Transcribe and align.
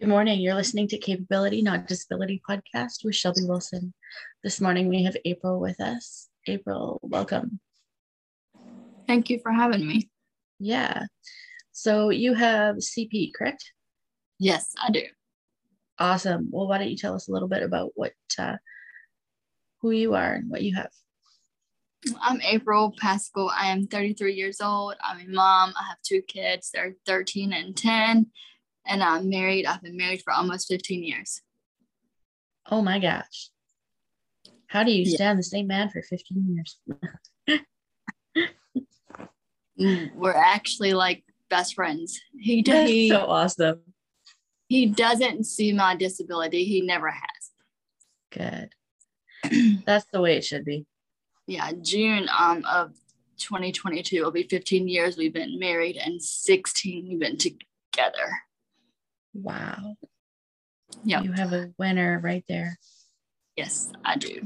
Good 0.00 0.08
morning. 0.08 0.40
You're 0.40 0.56
listening 0.56 0.88
to 0.88 0.98
Capability, 0.98 1.62
Not 1.62 1.86
Disability 1.86 2.42
podcast 2.46 3.04
with 3.04 3.14
Shelby 3.14 3.44
Wilson. 3.44 3.94
This 4.42 4.60
morning 4.60 4.88
we 4.88 5.04
have 5.04 5.16
April 5.24 5.60
with 5.60 5.80
us. 5.80 6.28
April, 6.48 6.98
welcome. 7.04 7.60
Thank 9.06 9.30
you 9.30 9.38
for 9.40 9.52
having 9.52 9.86
me. 9.86 10.10
Yeah. 10.58 11.04
So 11.70 12.10
you 12.10 12.34
have 12.34 12.78
CP, 12.78 13.34
correct? 13.38 13.70
Yes, 14.40 14.74
I 14.82 14.90
do. 14.90 15.02
Awesome. 16.00 16.48
Well, 16.50 16.66
why 16.66 16.78
don't 16.78 16.90
you 16.90 16.96
tell 16.96 17.14
us 17.14 17.28
a 17.28 17.32
little 17.32 17.48
bit 17.48 17.62
about 17.62 17.92
what, 17.94 18.14
uh, 18.36 18.56
who 19.80 19.92
you 19.92 20.14
are 20.14 20.32
and 20.34 20.50
what 20.50 20.62
you 20.62 20.74
have? 20.74 20.90
I'm 22.20 22.40
April 22.42 22.92
Paschall. 23.00 23.48
I 23.56 23.68
am 23.68 23.86
33 23.86 24.34
years 24.34 24.60
old. 24.60 24.96
I'm 25.04 25.20
a 25.20 25.32
mom. 25.32 25.72
I 25.80 25.84
have 25.88 25.98
two 26.02 26.20
kids. 26.22 26.70
They're 26.74 26.96
13 27.06 27.52
and 27.52 27.76
10 27.76 28.26
and 28.86 29.02
I'm 29.02 29.28
married. 29.28 29.66
I've 29.66 29.82
been 29.82 29.96
married 29.96 30.22
for 30.22 30.32
almost 30.32 30.68
15 30.68 31.02
years. 31.02 31.40
Oh 32.70 32.82
my 32.82 32.98
gosh. 32.98 33.50
How 34.66 34.82
do 34.82 34.90
you 34.90 35.06
stand 35.06 35.36
yeah. 35.36 35.40
the 35.40 35.42
same 35.42 35.66
man 35.66 35.90
for 35.90 36.02
15 36.02 36.54
years? 36.54 36.80
Mm, 39.78 40.14
we're 40.14 40.34
actually 40.34 40.92
like 40.92 41.24
best 41.50 41.74
friends. 41.74 42.20
He 42.38 42.62
does 42.62 42.88
he, 42.88 43.08
so 43.08 43.26
awesome. 43.26 43.80
He 44.68 44.86
doesn't 44.86 45.44
see 45.44 45.72
my 45.72 45.96
disability. 45.96 46.64
He 46.64 46.80
never 46.80 47.10
has. 47.10 47.50
Good. 48.30 48.74
That's 49.84 50.06
the 50.12 50.20
way 50.20 50.36
it 50.36 50.44
should 50.44 50.64
be. 50.64 50.86
Yeah, 51.46 51.72
June 51.82 52.28
um 52.38 52.64
of 52.70 52.92
2022 53.38 54.22
will 54.22 54.30
be 54.30 54.44
15 54.44 54.88
years 54.88 55.16
we've 55.16 55.34
been 55.34 55.58
married 55.58 55.96
and 55.96 56.22
16 56.22 57.08
we've 57.08 57.18
been 57.18 57.36
together. 57.36 58.42
Wow. 59.34 59.96
Yeah. 61.02 61.22
You 61.22 61.32
have 61.32 61.52
a 61.52 61.72
winner 61.78 62.20
right 62.22 62.44
there. 62.48 62.78
Yes, 63.56 63.92
I 64.04 64.16
do. 64.16 64.40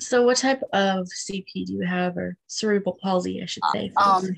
So, 0.00 0.22
what 0.24 0.38
type 0.38 0.62
of 0.72 1.06
CP 1.06 1.66
do 1.66 1.74
you 1.74 1.86
have, 1.86 2.16
or 2.16 2.36
cerebral 2.46 2.98
palsy, 3.02 3.42
I 3.42 3.46
should 3.46 3.62
say? 3.72 3.92
Um, 3.96 4.30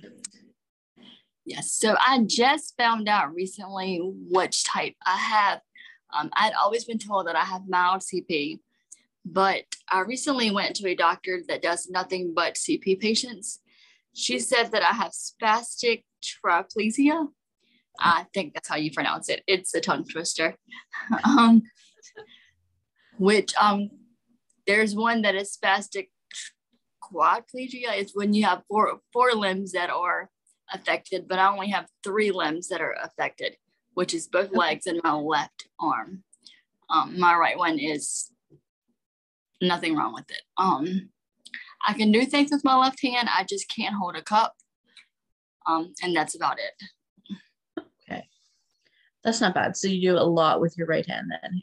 yes. 1.45 1.73
So, 1.73 1.95
I 1.98 2.25
just 2.27 2.75
found 2.77 3.09
out 3.09 3.34
recently 3.34 4.01
which 4.03 4.65
type 4.65 4.95
I 5.06 5.17
have. 5.17 5.61
Um, 6.12 6.31
I'd 6.34 6.53
always 6.55 6.84
been 6.84 6.99
told 6.99 7.27
that 7.27 7.37
I 7.37 7.45
have 7.45 7.69
mild 7.69 8.03
CP, 8.03 8.59
but 9.25 9.62
I 9.91 10.01
recently 10.01 10.51
went 10.51 10.77
to 10.77 10.89
a 10.89 10.95
doctor 10.95 11.41
that 11.49 11.62
does 11.62 11.89
nothing 11.89 12.33
but 12.34 12.55
CP 12.55 13.01
patients. 13.01 13.61
She 14.15 14.39
said 14.41 14.73
that 14.73 14.83
I 14.83 14.93
have 14.95 15.12
spastic 15.12 16.05
triplegia, 16.23 17.28
I 17.98 18.27
think 18.35 18.55
that's 18.55 18.69
how 18.69 18.77
you 18.77 18.91
pronounce 18.93 19.29
it. 19.29 19.43
It's 19.47 19.75
a 19.75 19.81
tongue 19.81 20.05
twister. 20.05 20.57
um, 21.25 21.62
which 23.19 23.55
um, 23.61 23.91
there's 24.67 24.95
one 24.95 25.23
that 25.23 25.34
is 25.34 25.57
spastic 25.57 26.09
quadriplegia. 27.03 27.97
It's 27.97 28.15
when 28.15 28.33
you 28.33 28.45
have 28.45 28.62
four 28.69 29.01
four 29.12 29.33
limbs 29.33 29.73
that 29.73 29.91
are 29.91 30.31
affected, 30.73 31.29
but 31.29 31.39
I 31.39 31.51
only 31.51 31.69
have 31.71 31.87
three 32.03 32.31
limbs 32.31 32.69
that 32.69 32.81
are 32.81 32.97
affected, 33.03 33.57
which 33.95 34.15
is 34.15 34.29
both 34.29 34.55
legs 34.55 34.87
and 34.87 35.01
my 35.05 35.12
left 35.12 35.69
arm. 35.79 36.25
Um, 36.89 37.19
my 37.19 37.34
right 37.34 37.59
one 37.59 37.79
is 37.79 38.31
nothing 39.61 39.97
wrong 39.97 40.12
with 40.15 40.31
it. 40.31 40.43
Um, 40.59 41.11
I 41.87 41.95
can 41.95 42.12
do 42.12 42.25
things 42.25 42.51
with 42.51 42.65
my 42.65 42.77
left 42.77 43.03
hand. 43.03 43.29
I 43.34 43.45
just 43.45 43.69
can't 43.69 43.95
hold 43.95 44.17
a 44.17 44.23
cup. 44.23 44.55
Um, 45.67 45.95
and 46.03 46.15
that's 46.15 46.34
about 46.34 46.59
it. 46.59 46.87
That's 49.25 49.41
not 49.41 49.55
bad. 49.55 49.77
So 49.77 49.89
you 49.89 50.01
do 50.01 50.19
a 50.19 50.25
lot 50.25 50.61
with 50.61 50.77
your 50.77 50.87
right 50.87 51.06
hand 51.06 51.31
then. 51.31 51.62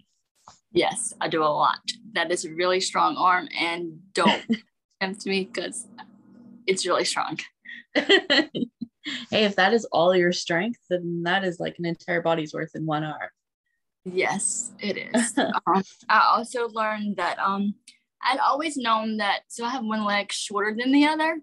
Yes, 0.72 1.14
I 1.20 1.28
do 1.28 1.44
a 1.44 1.46
lot. 1.46 1.80
That 2.14 2.32
is 2.32 2.46
a 2.46 2.54
really 2.54 2.80
strong 2.80 3.18
arm, 3.18 3.50
and 3.58 4.00
don't 4.14 4.44
tempt 5.02 5.26
me 5.26 5.50
because 5.52 5.88
it's 6.68 6.86
really 6.86 7.06
strong. 7.06 7.40
hey, 7.96 8.50
if 9.32 9.56
that 9.56 9.74
is 9.74 9.86
all 9.86 10.16
your 10.16 10.32
strength, 10.32 10.80
then 10.90 11.24
that 11.24 11.44
is 11.44 11.60
like 11.60 11.76
an 11.80 11.86
entire 11.86 12.22
body's 12.22 12.54
worth 12.54 12.76
in 12.76 12.86
one 12.86 13.04
arm. 13.04 13.30
Yes, 14.06 14.72
it 14.80 14.98
is. 15.14 15.38
um, 15.38 15.84
I 16.08 16.34
also 16.36 16.70
learned 16.70 17.18
that 17.18 17.40
um, 17.40 17.74
I'd 18.24 18.40
always 18.40 18.78
known 18.78 19.18
that. 19.18 19.42
So 19.48 19.66
I 19.66 19.70
have 19.70 19.84
one 19.84 20.06
leg 20.06 20.32
shorter 20.32 20.76
than 20.78 20.92
the 20.92 21.06
other. 21.06 21.40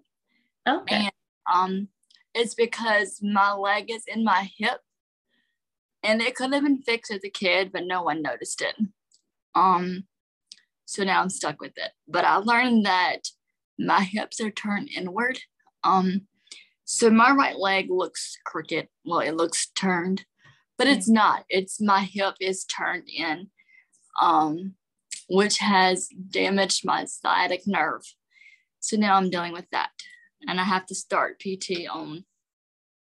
Okay. 0.67 0.95
And 0.95 1.11
um, 1.53 1.87
it's 2.33 2.55
because 2.55 3.19
my 3.21 3.53
leg 3.53 3.91
is 3.91 4.03
in 4.07 4.23
my 4.23 4.49
hip 4.57 4.79
and 6.07 6.21
it 6.21 6.35
could 6.35 6.53
have 6.53 6.63
been 6.63 6.81
fixed 6.81 7.11
as 7.11 7.23
a 7.25 7.29
kid, 7.29 7.71
but 7.73 7.85
no 7.85 8.01
one 8.01 8.21
noticed 8.21 8.61
it. 8.61 8.75
Um, 9.53 10.05
so 10.85 11.03
now 11.03 11.21
I'm 11.21 11.29
stuck 11.29 11.59
with 11.59 11.73
it. 11.75 11.91
But 12.07 12.23
I 12.23 12.37
learned 12.37 12.85
that 12.85 13.27
my 13.77 14.03
hips 14.03 14.39
are 14.39 14.49
turned 14.49 14.89
inward. 14.95 15.37
Um, 15.83 16.27
so 16.85 17.09
my 17.09 17.31
right 17.31 17.57
leg 17.57 17.87
looks 17.89 18.37
crooked. 18.45 18.87
Well, 19.03 19.19
it 19.19 19.35
looks 19.35 19.67
turned, 19.75 20.23
but 20.77 20.87
it's 20.87 21.09
not. 21.09 21.43
It's 21.49 21.81
my 21.81 22.03
hip 22.03 22.35
is 22.39 22.63
turned 22.63 23.09
in, 23.09 23.49
um, 24.21 24.75
which 25.29 25.57
has 25.57 26.07
damaged 26.29 26.85
my 26.85 27.03
sciatic 27.03 27.63
nerve. 27.67 28.03
So 28.79 28.95
now 28.95 29.15
I'm 29.15 29.29
dealing 29.29 29.51
with 29.51 29.69
that, 29.73 29.89
and 30.47 30.61
I 30.61 30.63
have 30.63 30.85
to 30.85 30.95
start 30.95 31.41
PT 31.41 31.89
on 31.91 32.23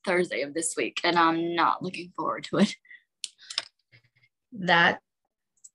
Thursday 0.03 0.41
of 0.41 0.55
this 0.55 0.73
week, 0.75 1.01
and 1.03 1.19
I'm 1.19 1.53
not 1.53 1.83
looking 1.83 2.11
forward 2.17 2.45
to 2.45 2.57
it 2.57 2.75
that 4.59 4.99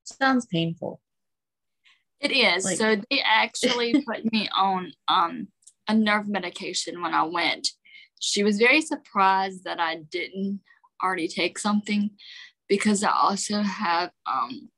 sounds 0.05 0.47
painful. 0.47 1.01
It 2.21 2.33
is. 2.33 2.65
Like, 2.65 2.77
so 2.77 2.97
they 3.11 3.23
actually 3.25 4.03
put 4.07 4.31
me 4.33 4.49
on 4.57 4.93
um, 5.09 5.49
a 5.89 5.95
nerve 5.95 6.29
medication 6.29 7.01
when 7.03 7.15
I 7.15 7.23
went. 7.25 7.69
She 8.21 8.43
was 8.43 8.59
very 8.59 8.83
surprised 8.83 9.65
that 9.65 9.81
I 9.81 9.97
didn't 9.97 10.61
already 11.03 11.29
take 11.29 11.59
something 11.59 12.11
because 12.69 13.03
I 13.03 13.11
also 13.11 13.63
have, 13.63 14.11
um, 14.27 14.69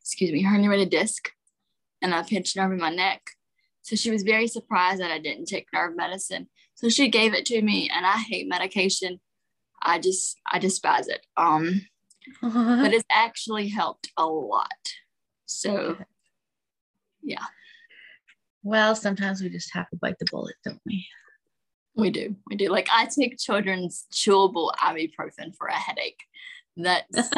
excuse 0.00 0.32
me, 0.32 0.44
herniated 0.44 0.90
disc 0.90 1.30
and 2.02 2.12
a 2.12 2.24
pinched 2.24 2.56
nerve 2.56 2.72
in 2.72 2.78
my 2.78 2.90
neck. 2.90 3.22
So 3.82 3.94
she 3.94 4.10
was 4.10 4.24
very 4.24 4.48
surprised 4.48 5.00
that 5.00 5.12
I 5.12 5.20
didn't 5.20 5.46
take 5.46 5.68
nerve 5.72 5.96
medicine. 5.96 6.48
So 6.74 6.88
she 6.88 7.08
gave 7.08 7.32
it 7.32 7.46
to 7.46 7.62
me, 7.62 7.88
and 7.94 8.04
I 8.04 8.18
hate 8.18 8.48
medication. 8.48 9.20
I 9.80 9.98
just 9.98 10.36
I 10.50 10.58
despise 10.58 11.08
it. 11.08 11.24
Um, 11.36 11.86
Uh-huh. 12.42 12.82
but 12.82 12.92
it's 12.92 13.04
actually 13.10 13.68
helped 13.68 14.10
a 14.16 14.26
lot. 14.26 14.68
So, 15.46 15.96
yeah. 17.22 17.44
Well, 18.62 18.94
sometimes 18.94 19.42
we 19.42 19.48
just 19.48 19.72
have 19.74 19.88
to 19.90 19.96
bite 19.96 20.18
the 20.18 20.26
bullet, 20.30 20.56
don't 20.64 20.80
we? 20.84 21.06
We 21.94 22.10
do. 22.10 22.36
We 22.48 22.56
do. 22.56 22.68
Like 22.68 22.88
I 22.92 23.06
take 23.06 23.38
children's 23.38 24.06
chewable 24.12 24.72
ibuprofen 24.82 25.54
for 25.56 25.68
a 25.68 25.74
headache. 25.74 26.20
That's 26.76 27.30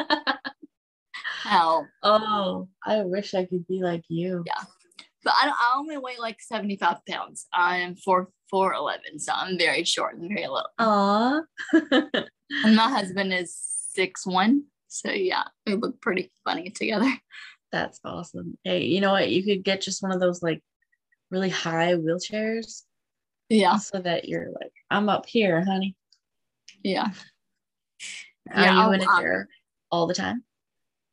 how. 1.43 1.87
Oh, 2.03 2.69
I 2.85 3.03
wish 3.03 3.35
I 3.35 3.45
could 3.45 3.67
be 3.69 3.83
like 3.83 4.05
you. 4.09 4.43
Yeah. 4.47 4.65
But 5.23 5.35
I, 5.37 5.49
I 5.49 5.75
only 5.77 5.99
weigh 5.99 6.17
like 6.19 6.41
75 6.41 7.05
pounds. 7.07 7.47
I 7.53 7.79
am 7.79 7.95
4 7.95 8.29
four 8.51 8.73
eleven, 8.75 9.19
so 9.19 9.33
I'm 9.35 9.59
very 9.59 9.85
short 9.85 10.17
and 10.17 10.29
very 10.29 10.47
little. 10.47 10.69
Aw. 10.79 11.41
and 11.73 12.77
my 12.77 12.91
husband 12.91 13.33
is 13.33 13.57
six 13.91 14.27
one. 14.27 14.65
So 14.89 15.11
yeah, 15.11 15.45
we 15.67 15.75
look 15.75 16.01
pretty 16.01 16.31
funny 16.45 16.71
together. 16.71 17.13
That's 17.73 18.01
awesome. 18.05 18.57
Hey, 18.65 18.85
you 18.85 19.01
know 19.01 19.13
what? 19.13 19.31
You 19.31 19.45
could 19.45 19.63
get 19.63 19.83
just 19.83 20.03
one 20.03 20.13
of 20.13 20.21
those 20.21 20.43
like 20.43 20.63
really 21.31 21.51
high 21.51 21.95
wheelchairs. 21.95 22.83
Yeah. 23.49 23.77
So 23.77 24.01
that 24.01 24.29
you're 24.29 24.51
like, 24.51 24.73
I'm 24.91 25.09
up 25.09 25.27
here, 25.27 25.65
honey. 25.65 25.95
Yeah. 26.83 27.09
Are 28.51 28.65
yeah, 28.65 28.87
you 28.87 28.93
in 28.93 29.03
a 29.03 29.07
chair 29.19 29.41
um, 29.43 29.47
all 29.91 30.07
the 30.07 30.15
time? 30.15 30.45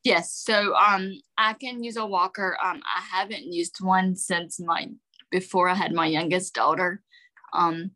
Yes. 0.03 0.31
So 0.31 0.75
um 0.75 1.19
I 1.37 1.53
can 1.53 1.83
use 1.83 1.97
a 1.97 2.05
walker. 2.05 2.57
Um 2.63 2.81
I 2.85 3.01
haven't 3.01 3.51
used 3.51 3.77
one 3.81 4.15
since 4.15 4.59
my 4.59 4.87
before 5.31 5.67
I 5.67 5.73
had 5.73 5.93
my 5.93 6.05
youngest 6.05 6.53
daughter. 6.53 7.01
Um 7.51 7.91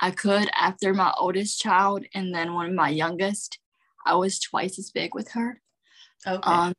I 0.00 0.12
could 0.12 0.48
after 0.54 0.94
my 0.94 1.12
oldest 1.18 1.60
child 1.60 2.04
and 2.14 2.32
then 2.32 2.54
when 2.54 2.74
my 2.74 2.90
youngest 2.90 3.58
I 4.06 4.14
was 4.16 4.40
twice 4.40 4.78
as 4.78 4.90
big 4.90 5.14
with 5.14 5.32
her. 5.32 5.60
Okay. 6.26 6.50
Um, 6.50 6.74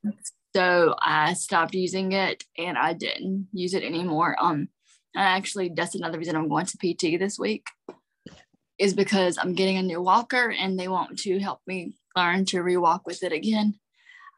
so 0.56 0.96
I 1.00 1.34
stopped 1.34 1.76
using 1.76 2.12
it 2.12 2.44
and 2.58 2.78
I 2.78 2.94
didn't 2.94 3.48
use 3.54 3.74
it 3.74 3.84
anymore. 3.84 4.36
Um, 4.40 4.70
and 5.16 5.24
actually, 5.24 5.72
that's 5.76 5.96
another 5.96 6.18
reason 6.18 6.36
I'm 6.36 6.50
going 6.50 6.66
to 6.66 6.78
PT 6.78 7.20
this 7.20 7.38
week 7.38 7.68
is 8.78 8.94
because 8.94 9.38
I'm 9.38 9.54
getting 9.54 9.78
a 9.78 9.84
new 9.84 10.02
walker 10.02 10.54
and 10.58 10.80
they 10.80 10.88
want 10.88 11.20
to 11.20 11.40
help 11.40 11.60
me 11.68 11.94
learn 12.16 12.46
to 12.46 12.58
rewalk 12.58 13.02
with 13.06 13.24
it 13.24 13.32
again. 13.32 13.76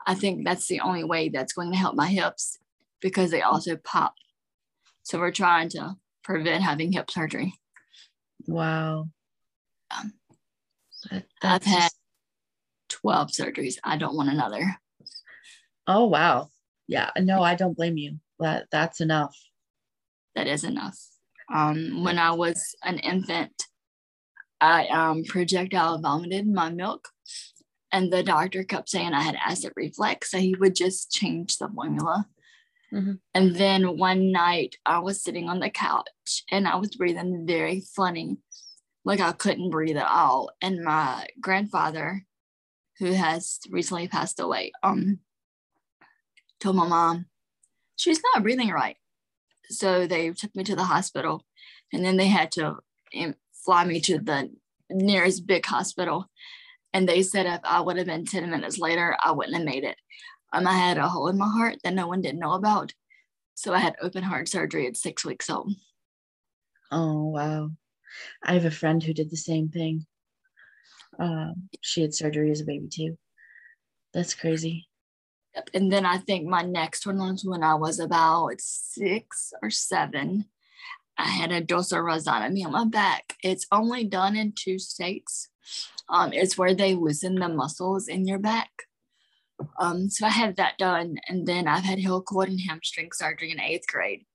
I 0.05 0.15
think 0.15 0.45
that's 0.45 0.67
the 0.67 0.79
only 0.79 1.03
way 1.03 1.29
that's 1.29 1.53
going 1.53 1.71
to 1.71 1.77
help 1.77 1.95
my 1.95 2.07
hips 2.07 2.57
because 3.01 3.31
they 3.31 3.41
also 3.41 3.77
pop. 3.77 4.15
So 5.03 5.19
we're 5.19 5.31
trying 5.31 5.69
to 5.69 5.95
prevent 6.23 6.63
having 6.63 6.91
hip 6.91 7.11
surgery. 7.11 7.53
Wow. 8.47 9.09
Um, 9.95 10.13
I've 11.41 11.63
had 11.63 11.89
12 13.01 13.29
surgeries. 13.29 13.75
I 13.83 13.97
don't 13.97 14.15
want 14.15 14.29
another. 14.29 14.77
Oh 15.87 16.05
wow. 16.05 16.49
Yeah, 16.87 17.09
no, 17.17 17.41
I 17.41 17.55
don't 17.55 17.75
blame 17.77 17.97
you. 17.97 18.19
That 18.39 18.67
that's 18.71 19.01
enough. 19.01 19.35
That 20.35 20.47
is 20.47 20.63
enough. 20.63 20.97
Um, 21.53 22.03
when 22.03 22.17
I 22.17 22.31
was 22.31 22.75
an 22.83 22.99
infant, 22.99 23.63
I 24.59 24.87
um, 24.87 25.23
projectile 25.23 25.99
vomited 25.99 26.47
my 26.47 26.69
milk, 26.69 27.09
and 27.91 28.11
the 28.11 28.23
doctor 28.23 28.63
kept 28.63 28.89
saying 28.89 29.13
I 29.13 29.21
had 29.21 29.35
acid 29.35 29.73
reflux, 29.75 30.31
so 30.31 30.37
he 30.37 30.55
would 30.55 30.75
just 30.75 31.11
change 31.11 31.57
the 31.57 31.67
formula. 31.67 32.27
Mm-hmm. 32.93 33.13
And 33.33 33.55
then 33.55 33.97
one 33.97 34.31
night 34.31 34.75
I 34.85 34.99
was 34.99 35.23
sitting 35.23 35.47
on 35.47 35.59
the 35.59 35.69
couch 35.69 36.43
and 36.51 36.67
I 36.67 36.75
was 36.75 36.95
breathing 36.95 37.45
very 37.47 37.83
funny, 37.95 38.37
like 39.05 39.21
I 39.21 39.31
couldn't 39.31 39.69
breathe 39.69 39.97
at 39.97 40.09
all. 40.09 40.49
And 40.61 40.83
my 40.83 41.25
grandfather, 41.39 42.25
who 43.01 43.13
has 43.13 43.59
recently 43.71 44.07
passed 44.07 44.39
away, 44.39 44.71
um, 44.83 45.17
told 46.59 46.75
my 46.75 46.87
mom 46.87 47.25
she's 47.95 48.21
not 48.23 48.43
breathing 48.43 48.69
right. 48.69 48.95
So 49.69 50.05
they 50.05 50.29
took 50.29 50.55
me 50.55 50.63
to 50.65 50.75
the 50.75 50.83
hospital, 50.83 51.43
and 51.91 52.05
then 52.05 52.15
they 52.15 52.27
had 52.27 52.51
to 52.53 52.77
fly 53.65 53.85
me 53.85 54.01
to 54.01 54.19
the 54.19 54.51
nearest 54.91 55.47
big 55.47 55.65
hospital. 55.65 56.27
And 56.93 57.09
they 57.09 57.23
said 57.23 57.47
if 57.47 57.61
I 57.63 57.81
would 57.81 57.97
have 57.97 58.05
been 58.05 58.25
10 58.25 58.51
minutes 58.51 58.77
later, 58.77 59.17
I 59.19 59.31
wouldn't 59.31 59.55
have 59.55 59.65
made 59.65 59.83
it. 59.83 59.97
Um, 60.53 60.67
I 60.67 60.73
had 60.73 60.97
a 60.99 61.09
hole 61.09 61.27
in 61.27 61.39
my 61.39 61.49
heart 61.49 61.77
that 61.83 61.95
no 61.95 62.07
one 62.07 62.21
didn't 62.21 62.39
know 62.39 62.53
about. 62.53 62.93
So 63.55 63.73
I 63.73 63.79
had 63.79 63.95
open 63.99 64.23
heart 64.23 64.47
surgery 64.47 64.85
at 64.85 64.97
six 64.97 65.25
weeks 65.25 65.49
old. 65.49 65.73
Oh, 66.91 67.29
wow. 67.29 67.71
I 68.43 68.53
have 68.53 68.65
a 68.65 68.71
friend 68.71 69.01
who 69.01 69.13
did 69.13 69.31
the 69.31 69.37
same 69.37 69.69
thing. 69.69 70.05
Um, 71.19 71.69
she 71.81 72.01
had 72.01 72.13
surgery 72.13 72.51
as 72.51 72.61
a 72.61 72.65
baby 72.65 72.87
too. 72.87 73.17
That's 74.13 74.33
crazy. 74.33 74.87
Yep. 75.55 75.69
And 75.73 75.91
then 75.91 76.05
I 76.05 76.17
think 76.17 76.47
my 76.47 76.61
next 76.61 77.05
one 77.05 77.17
was 77.17 77.43
when 77.43 77.63
I 77.63 77.75
was 77.75 77.99
about 77.99 78.53
six 78.59 79.53
or 79.61 79.69
seven. 79.69 80.45
I 81.17 81.27
had 81.27 81.51
a 81.51 81.61
dorsal 81.61 81.99
rhizotomy 81.99 82.65
on 82.65 82.71
my 82.71 82.85
back. 82.85 83.35
It's 83.43 83.67
only 83.71 84.05
done 84.05 84.35
in 84.35 84.53
two 84.53 84.79
states. 84.79 85.49
Um, 86.09 86.33
it's 86.33 86.57
where 86.57 86.73
they 86.73 86.95
loosen 86.95 87.35
the 87.35 87.49
muscles 87.49 88.07
in 88.07 88.25
your 88.25 88.39
back. 88.39 88.71
Um, 89.79 90.09
so 90.09 90.25
I 90.25 90.29
had 90.29 90.55
that 90.55 90.77
done, 90.77 91.17
and 91.27 91.47
then 91.47 91.67
I've 91.67 91.83
had 91.83 91.99
heel 91.99 92.21
cord 92.21 92.49
and 92.49 92.59
hamstring 92.59 93.09
surgery 93.13 93.51
in 93.51 93.59
eighth 93.59 93.87
grade. 93.87 94.25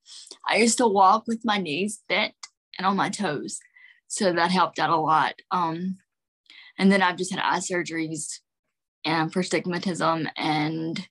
I 0.49 0.57
used 0.57 0.79
to 0.79 0.87
walk 0.87 1.25
with 1.27 1.41
my 1.45 1.59
knees 1.59 2.03
bent 2.09 2.35
and 2.79 2.87
on 2.87 2.97
my 2.97 3.09
toes, 3.09 3.59
so 4.07 4.33
that 4.33 4.51
helped 4.51 4.79
out 4.79 4.91
a 4.91 4.97
lot. 4.97 5.35
Um, 5.51 5.99
and 6.79 6.91
then 6.91 7.03
I've 7.03 7.17
just 7.17 7.33
had 7.33 7.41
eye 7.43 7.59
surgeries 7.59 8.41
and 9.05 9.33
for 9.33 9.43
stigmatism 9.43 10.29
and 10.37 11.07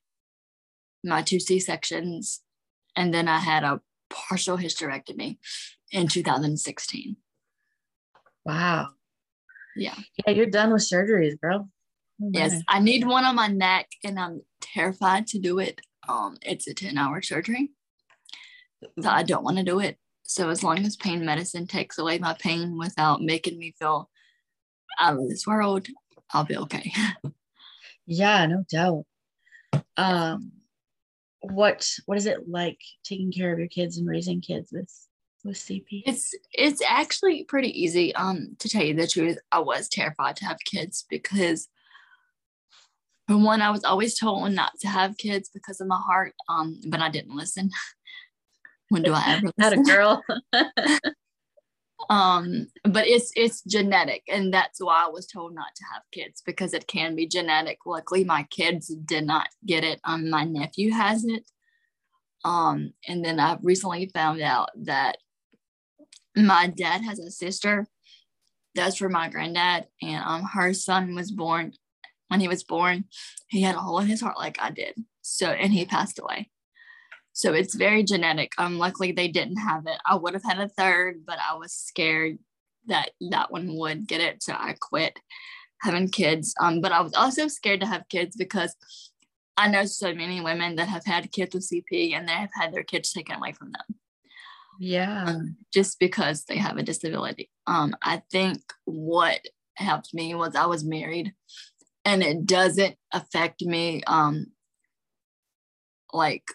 my 1.03 1.21
two 1.21 1.39
C 1.39 1.59
sections, 1.59 2.41
and 2.95 3.13
then 3.13 3.27
I 3.27 3.39
had 3.39 3.63
a 3.63 3.81
partial 4.09 4.57
hysterectomy 4.57 5.37
in 5.91 6.07
2016. 6.07 7.15
Wow. 8.45 8.89
Yeah. 9.75 9.95
Yeah, 10.25 10.33
you're 10.33 10.45
done 10.45 10.71
with 10.71 10.81
surgeries, 10.81 11.39
girl. 11.39 11.69
Oh, 12.21 12.29
yes, 12.33 12.61
I 12.67 12.79
need 12.79 13.05
one 13.05 13.25
on 13.25 13.35
my 13.35 13.47
neck 13.47 13.87
and 14.03 14.19
I'm 14.19 14.41
terrified 14.61 15.27
to 15.27 15.39
do 15.39 15.59
it. 15.59 15.81
Um, 16.07 16.37
it's 16.41 16.67
a 16.67 16.73
10 16.73 16.97
hour 16.97 17.21
surgery. 17.21 17.71
So 19.01 19.09
I 19.09 19.23
don't 19.23 19.43
want 19.43 19.57
to 19.57 19.63
do 19.63 19.79
it. 19.79 19.97
So 20.23 20.49
as 20.49 20.63
long 20.63 20.79
as 20.79 20.95
pain 20.95 21.25
medicine 21.25 21.67
takes 21.67 21.97
away 21.97 22.19
my 22.19 22.35
pain 22.39 22.77
without 22.77 23.21
making 23.21 23.57
me 23.57 23.75
feel 23.77 24.09
out 24.99 25.17
of 25.17 25.29
this 25.29 25.45
world, 25.45 25.87
I'll 26.33 26.45
be 26.45 26.57
okay. 26.57 26.91
yeah, 28.05 28.45
no 28.45 28.63
doubt. 28.69 29.05
Um 29.97 30.51
what 31.41 31.87
what 32.05 32.17
is 32.17 32.25
it 32.25 32.49
like 32.49 32.79
taking 33.03 33.31
care 33.31 33.53
of 33.53 33.59
your 33.59 33.67
kids 33.67 33.97
and 33.97 34.07
raising 34.07 34.41
kids 34.41 34.71
with 34.71 34.91
with 35.43 35.57
CP? 35.57 36.03
It's 36.05 36.33
it's 36.51 36.81
actually 36.87 37.43
pretty 37.43 37.69
easy. 37.79 38.13
Um, 38.15 38.55
to 38.59 38.69
tell 38.69 38.83
you 38.83 38.93
the 38.93 39.07
truth, 39.07 39.37
I 39.51 39.59
was 39.59 39.87
terrified 39.87 40.35
to 40.37 40.45
have 40.45 40.57
kids 40.65 41.05
because 41.09 41.67
for 43.27 43.37
one, 43.37 43.61
I 43.61 43.71
was 43.71 43.83
always 43.83 44.17
told 44.17 44.51
not 44.51 44.73
to 44.81 44.87
have 44.87 45.17
kids 45.17 45.49
because 45.53 45.81
of 45.81 45.87
my 45.87 45.99
heart. 45.99 46.33
Um, 46.49 46.79
but 46.87 47.01
I 47.01 47.09
didn't 47.09 47.35
listen. 47.35 47.69
when 48.89 49.03
do 49.03 49.13
I 49.13 49.23
ever? 49.27 49.51
Not 49.57 49.73
a 49.73 49.77
girl. 49.77 50.23
Um 52.09 52.67
but 52.83 53.07
it's 53.07 53.31
it's 53.35 53.61
genetic 53.63 54.23
and 54.27 54.53
that's 54.53 54.79
why 54.79 55.05
i 55.05 55.09
was 55.09 55.25
told 55.25 55.55
not 55.55 55.73
to 55.75 55.83
have 55.93 56.01
kids 56.11 56.41
because 56.45 56.73
it 56.73 56.87
can 56.87 57.15
be 57.15 57.27
genetic. 57.27 57.79
Luckily 57.85 58.23
my 58.23 58.43
kids 58.51 58.87
did 58.87 59.25
not 59.25 59.47
get 59.65 59.83
it 59.83 59.99
um 60.03 60.29
my 60.29 60.43
nephew 60.43 60.91
has 60.91 61.23
it 61.25 61.49
um 62.43 62.91
and 63.07 63.23
then 63.23 63.39
i've 63.39 63.63
recently 63.63 64.09
found 64.13 64.41
out 64.41 64.69
that 64.75 65.17
my 66.35 66.67
dad 66.67 67.01
has 67.01 67.19
a 67.19 67.31
sister 67.31 67.87
that's 68.75 68.97
for 68.97 69.09
my 69.09 69.29
granddad 69.29 69.87
and 70.01 70.23
um 70.25 70.43
her 70.43 70.73
son 70.73 71.15
was 71.15 71.31
born 71.31 71.71
when 72.27 72.41
he 72.41 72.47
was 72.49 72.63
born 72.63 73.05
he 73.47 73.61
had 73.61 73.75
a 73.75 73.79
hole 73.79 73.99
in 73.99 74.07
his 74.07 74.21
heart 74.21 74.37
like 74.37 74.57
i 74.61 74.69
did. 74.69 74.95
So 75.21 75.47
and 75.47 75.71
he 75.71 75.85
passed 75.85 76.19
away 76.19 76.49
so 77.35 77.51
it's 77.51 77.75
very 77.75 78.01
genetic. 78.01 78.53
Um, 78.57 78.77
luckily 78.77 79.11
they 79.11 79.27
didn't 79.27 79.57
have 79.57 79.85
it. 79.87 79.97
I 80.05 80.15
would 80.15 80.33
have 80.33 80.43
had 80.43 80.57
a 80.57 80.69
third, 80.69 81.25
but 81.27 81.37
I 81.37 81.55
was 81.55 81.73
scared 81.73 82.39
that 82.87 83.09
that 83.29 83.51
one 83.51 83.75
would 83.75 84.07
get 84.07 84.21
it, 84.21 84.41
so 84.41 84.53
I 84.53 84.73
quit 84.79 85.19
having 85.81 86.07
kids. 86.07 86.55
Um, 86.61 86.79
but 86.79 86.93
I 86.93 87.01
was 87.01 87.13
also 87.13 87.49
scared 87.49 87.81
to 87.81 87.87
have 87.87 88.07
kids 88.07 88.37
because 88.37 88.73
I 89.57 89.67
know 89.67 89.83
so 89.83 90.13
many 90.13 90.39
women 90.39 90.77
that 90.77 90.87
have 90.87 91.05
had 91.05 91.33
kids 91.33 91.53
with 91.53 91.69
CP 91.69 92.13
and 92.13 92.25
they 92.25 92.31
have 92.31 92.51
had 92.53 92.73
their 92.73 92.83
kids 92.83 93.11
taken 93.11 93.35
away 93.35 93.51
from 93.51 93.73
them. 93.73 93.99
Yeah. 94.79 95.25
Um, 95.27 95.57
just 95.73 95.99
because 95.99 96.45
they 96.45 96.57
have 96.57 96.77
a 96.77 96.83
disability. 96.83 97.49
Um, 97.67 97.97
I 98.01 98.21
think 98.31 98.61
what 98.85 99.41
helped 99.75 100.13
me 100.13 100.35
was 100.35 100.55
I 100.55 100.67
was 100.67 100.85
married 100.85 101.33
and 102.05 102.23
it 102.23 102.45
doesn't 102.45 102.95
affect 103.11 103.61
me 103.61 104.03
um 104.07 104.47
like 106.13 106.45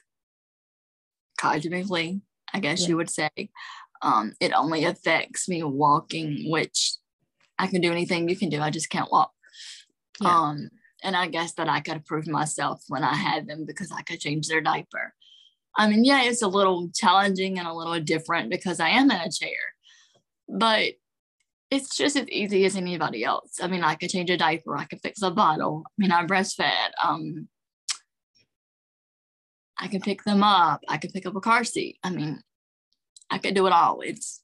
cognitively, 1.41 2.21
I 2.53 2.61
guess 2.61 2.83
yeah. 2.83 2.89
you 2.89 2.97
would 2.97 3.11
say. 3.11 3.31
Um, 4.03 4.33
it 4.41 4.53
only 4.53 4.85
affects 4.85 5.49
me 5.49 5.63
walking, 5.63 6.51
which 6.51 6.95
I 7.59 7.67
can 7.67 7.81
do 7.81 7.93
anything 7.93 8.29
you 8.29 8.37
can 8.37 8.49
do. 8.49 8.61
I 8.61 8.71
just 8.71 8.91
can't 8.91 9.13
walk. 9.13 9.33
Yeah. 10.21 10.29
Um, 10.29 10.71
and 11.03 11.17
I 11.17 11.29
guess 11.29 11.53
that 11.55 11.69
I 11.69 11.81
could 11.81 12.05
prove 12.05 12.27
myself 12.27 12.83
when 12.89 13.05
I 13.05 13.15
had 13.15 13.47
them 13.47 13.65
because 13.67 13.91
I 13.93 14.03
could 14.03 14.21
change 14.21 14.49
their 14.49 14.61
diaper. 14.61 15.15
I 15.77 15.89
mean, 15.89 16.05
yeah, 16.05 16.23
it's 16.25 16.43
a 16.43 16.49
little 16.49 16.91
challenging 16.95 17.59
and 17.59 17.69
a 17.69 17.73
little 17.73 18.01
different 18.01 18.51
because 18.51 18.81
I 18.81 18.91
am 18.91 19.11
in 19.11 19.17
a 19.17 19.31
chair, 19.31 19.51
but 20.49 20.93
it's 21.71 21.97
just 21.97 22.17
as 22.17 22.29
easy 22.29 22.65
as 22.65 22.77
anybody 22.77 23.25
else. 23.25 23.61
I 23.63 23.69
mean, 23.69 23.85
I 23.85 23.95
could 23.95 24.11
change 24.11 24.31
a 24.31 24.37
diaper, 24.37 24.77
I 24.77 24.85
could 24.85 25.01
fix 25.01 25.23
a 25.23 25.31
bottle. 25.31 25.85
I 25.87 25.93
mean, 25.97 26.11
I 26.11 26.27
breastfed. 26.27 26.91
Um, 27.03 27.49
I 29.81 29.89
can 29.89 30.01
pick 30.03 30.23
them 30.25 30.43
up. 30.43 30.83
I 30.89 30.99
can 30.99 31.11
pick 31.11 31.27
up 31.27 31.35
a 31.35 31.41
car 31.41 31.65
seat. 31.65 31.99
I 32.05 32.11
mean, 32.11 32.41
I 33.31 33.39
could 33.39 33.55
do 33.55 33.67
it 33.67 33.73
all. 33.73 34.01
It's 34.03 34.43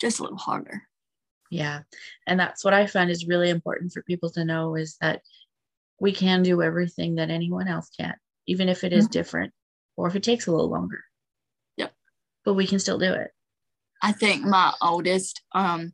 just 0.00 0.18
a 0.18 0.22
little 0.22 0.38
harder. 0.38 0.82
Yeah. 1.50 1.80
And 2.26 2.40
that's 2.40 2.64
what 2.64 2.74
I 2.74 2.86
find 2.86 3.10
is 3.10 3.26
really 3.26 3.50
important 3.50 3.92
for 3.92 4.02
people 4.02 4.30
to 4.30 4.44
know 4.44 4.74
is 4.74 4.96
that 5.00 5.20
we 6.00 6.12
can 6.12 6.42
do 6.42 6.62
everything 6.62 7.16
that 7.16 7.30
anyone 7.30 7.68
else 7.68 7.90
can, 7.96 8.14
even 8.46 8.68
if 8.68 8.84
it 8.84 8.92
is 8.92 9.04
mm-hmm. 9.04 9.12
different 9.12 9.52
or 9.96 10.08
if 10.08 10.16
it 10.16 10.22
takes 10.22 10.46
a 10.46 10.50
little 10.50 10.70
longer. 10.70 11.04
Yep. 11.76 11.92
But 12.44 12.54
we 12.54 12.66
can 12.66 12.78
still 12.78 12.98
do 12.98 13.12
it. 13.12 13.30
I 14.02 14.12
think 14.12 14.44
my 14.44 14.72
oldest, 14.82 15.42
um, 15.52 15.92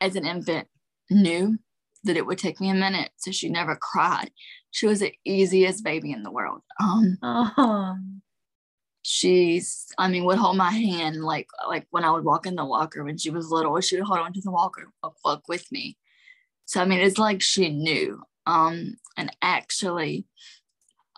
as 0.00 0.16
an 0.16 0.26
infant, 0.26 0.66
knew 1.10 1.58
that 2.04 2.16
it 2.16 2.26
would 2.26 2.38
take 2.38 2.60
me 2.60 2.70
a 2.70 2.74
minute. 2.74 3.10
So 3.16 3.30
she 3.30 3.48
never 3.48 3.76
cried 3.76 4.30
she 4.70 4.86
was 4.86 5.00
the 5.00 5.12
easiest 5.24 5.84
baby 5.84 6.12
in 6.12 6.22
the 6.22 6.30
world. 6.30 6.62
Um, 6.80 7.18
oh. 7.22 7.96
she's, 9.02 9.86
I 9.98 10.08
mean, 10.08 10.24
would 10.24 10.38
hold 10.38 10.56
my 10.56 10.70
hand 10.70 11.22
like 11.22 11.48
like 11.68 11.86
when 11.90 12.04
I 12.04 12.10
would 12.10 12.24
walk 12.24 12.46
in 12.46 12.54
the 12.54 12.64
walker 12.64 13.04
when 13.04 13.18
she 13.18 13.30
was 13.30 13.50
little. 13.50 13.78
She 13.80 13.96
would 13.96 14.06
hold 14.06 14.20
on 14.20 14.32
to 14.32 14.40
the 14.40 14.50
walker 14.50 14.90
walk 15.24 15.42
with 15.48 15.70
me. 15.72 15.96
So 16.66 16.80
I 16.80 16.84
mean, 16.84 17.00
it's 17.00 17.18
like 17.18 17.42
she 17.42 17.68
knew. 17.68 18.22
Um, 18.46 18.96
and 19.16 19.30
actually, 19.42 20.26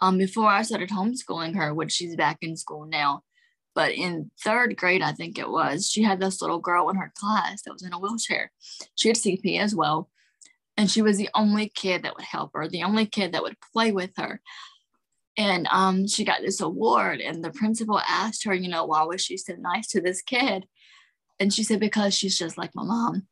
um, 0.00 0.18
before 0.18 0.48
I 0.48 0.62
started 0.62 0.90
homeschooling 0.90 1.54
her, 1.56 1.72
which 1.72 1.92
she's 1.92 2.16
back 2.16 2.38
in 2.40 2.56
school 2.56 2.86
now, 2.86 3.22
but 3.74 3.92
in 3.92 4.30
third 4.42 4.76
grade, 4.76 5.02
I 5.02 5.12
think 5.12 5.38
it 5.38 5.48
was, 5.48 5.88
she 5.88 6.02
had 6.02 6.20
this 6.20 6.42
little 6.42 6.58
girl 6.58 6.90
in 6.90 6.96
her 6.96 7.12
class 7.16 7.62
that 7.62 7.72
was 7.72 7.82
in 7.82 7.92
a 7.92 7.98
wheelchair. 7.98 8.50
She 8.96 9.08
had 9.08 9.16
CP 9.16 9.58
as 9.58 9.74
well 9.74 10.10
and 10.76 10.90
she 10.90 11.02
was 11.02 11.16
the 11.18 11.28
only 11.34 11.68
kid 11.68 12.02
that 12.02 12.14
would 12.16 12.24
help 12.24 12.50
her 12.54 12.68
the 12.68 12.82
only 12.82 13.06
kid 13.06 13.32
that 13.32 13.42
would 13.42 13.56
play 13.72 13.92
with 13.92 14.12
her 14.16 14.40
and 15.38 15.66
um, 15.72 16.06
she 16.06 16.24
got 16.24 16.42
this 16.42 16.60
award 16.60 17.20
and 17.20 17.42
the 17.42 17.50
principal 17.50 17.98
asked 18.00 18.44
her 18.44 18.54
you 18.54 18.68
know 18.68 18.84
why 18.84 19.02
was 19.02 19.22
she 19.22 19.36
so 19.36 19.54
nice 19.58 19.88
to 19.88 20.00
this 20.00 20.22
kid 20.22 20.66
and 21.40 21.52
she 21.52 21.64
said 21.64 21.80
because 21.80 22.14
she's 22.14 22.38
just 22.38 22.58
like 22.58 22.70
my 22.74 22.84
mom 22.84 23.26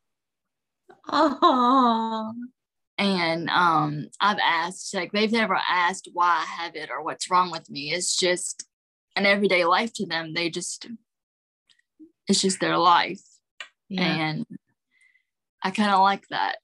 oh 1.09 2.33
and 3.01 3.49
um, 3.49 4.09
I've 4.21 4.39
asked, 4.45 4.95
like, 4.95 5.11
they've 5.11 5.33
never 5.33 5.59
asked 5.67 6.11
why 6.13 6.45
I 6.45 6.63
have 6.63 6.77
it 6.77 6.91
or 6.91 7.03
what's 7.03 7.31
wrong 7.31 7.51
with 7.51 7.71
me. 7.71 7.95
It's 7.95 8.15
just 8.15 8.67
an 9.17 9.25
everyday 9.25 9.65
life 9.65 9.91
to 9.95 10.07
them. 10.07 10.35
They 10.35 10.51
just, 10.51 10.87
it's 12.29 12.43
just 12.43 12.61
their 12.61 12.77
life. 12.77 13.23
Yeah. 13.89 14.03
And 14.03 14.47
I 15.63 15.71
kind 15.71 15.91
of 15.93 16.01
like 16.01 16.29
that. 16.29 16.57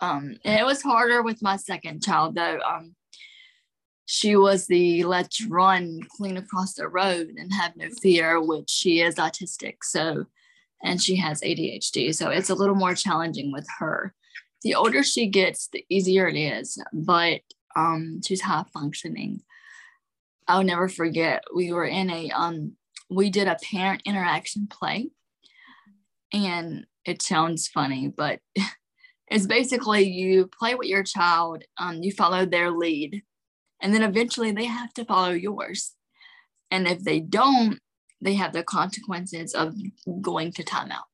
Um, 0.00 0.36
and 0.44 0.58
it 0.58 0.64
was 0.64 0.82
harder 0.82 1.22
with 1.22 1.42
my 1.42 1.56
second 1.56 2.02
child, 2.02 2.34
though. 2.34 2.58
Um, 2.60 2.94
she 4.06 4.34
was 4.34 4.66
the 4.66 5.04
let's 5.04 5.44
run 5.44 6.00
clean 6.16 6.36
across 6.36 6.74
the 6.74 6.88
road 6.88 7.34
and 7.36 7.52
have 7.52 7.76
no 7.76 7.88
fear, 8.02 8.40
which 8.40 8.68
she 8.68 9.00
is 9.00 9.16
autistic. 9.16 9.76
So, 9.82 10.26
and 10.82 11.00
she 11.00 11.16
has 11.16 11.42
ADHD. 11.42 12.14
So 12.14 12.30
it's 12.30 12.50
a 12.50 12.54
little 12.54 12.74
more 12.74 12.94
challenging 12.94 13.52
with 13.52 13.66
her 13.78 14.14
the 14.62 14.74
older 14.74 15.02
she 15.02 15.26
gets, 15.26 15.68
the 15.68 15.84
easier 15.88 16.28
it 16.28 16.36
is. 16.36 16.82
But 16.92 17.40
um, 17.76 18.20
she's 18.24 18.42
high 18.42 18.64
functioning. 18.72 19.42
I'll 20.48 20.64
never 20.64 20.88
forget. 20.88 21.44
We 21.54 21.72
were 21.72 21.86
in 21.86 22.10
a 22.10 22.30
um, 22.30 22.72
we 23.08 23.30
did 23.30 23.48
a 23.48 23.58
parent 23.70 24.02
interaction 24.04 24.66
play, 24.66 25.10
and 26.32 26.86
it 27.04 27.22
sounds 27.22 27.68
funny, 27.68 28.08
but 28.08 28.40
it's 29.30 29.46
basically 29.46 30.02
you 30.02 30.48
play 30.48 30.74
with 30.74 30.88
your 30.88 31.04
child. 31.04 31.64
Um, 31.78 32.02
you 32.02 32.12
follow 32.12 32.44
their 32.44 32.70
lead, 32.70 33.22
and 33.80 33.94
then 33.94 34.02
eventually 34.02 34.52
they 34.52 34.66
have 34.66 34.92
to 34.94 35.04
follow 35.04 35.30
yours. 35.30 35.92
And 36.70 36.86
if 36.86 37.00
they 37.00 37.20
don't, 37.20 37.78
they 38.20 38.34
have 38.34 38.52
the 38.52 38.62
consequences 38.62 39.54
of 39.54 39.74
going 40.20 40.52
to 40.52 40.64
timeout 40.64 41.10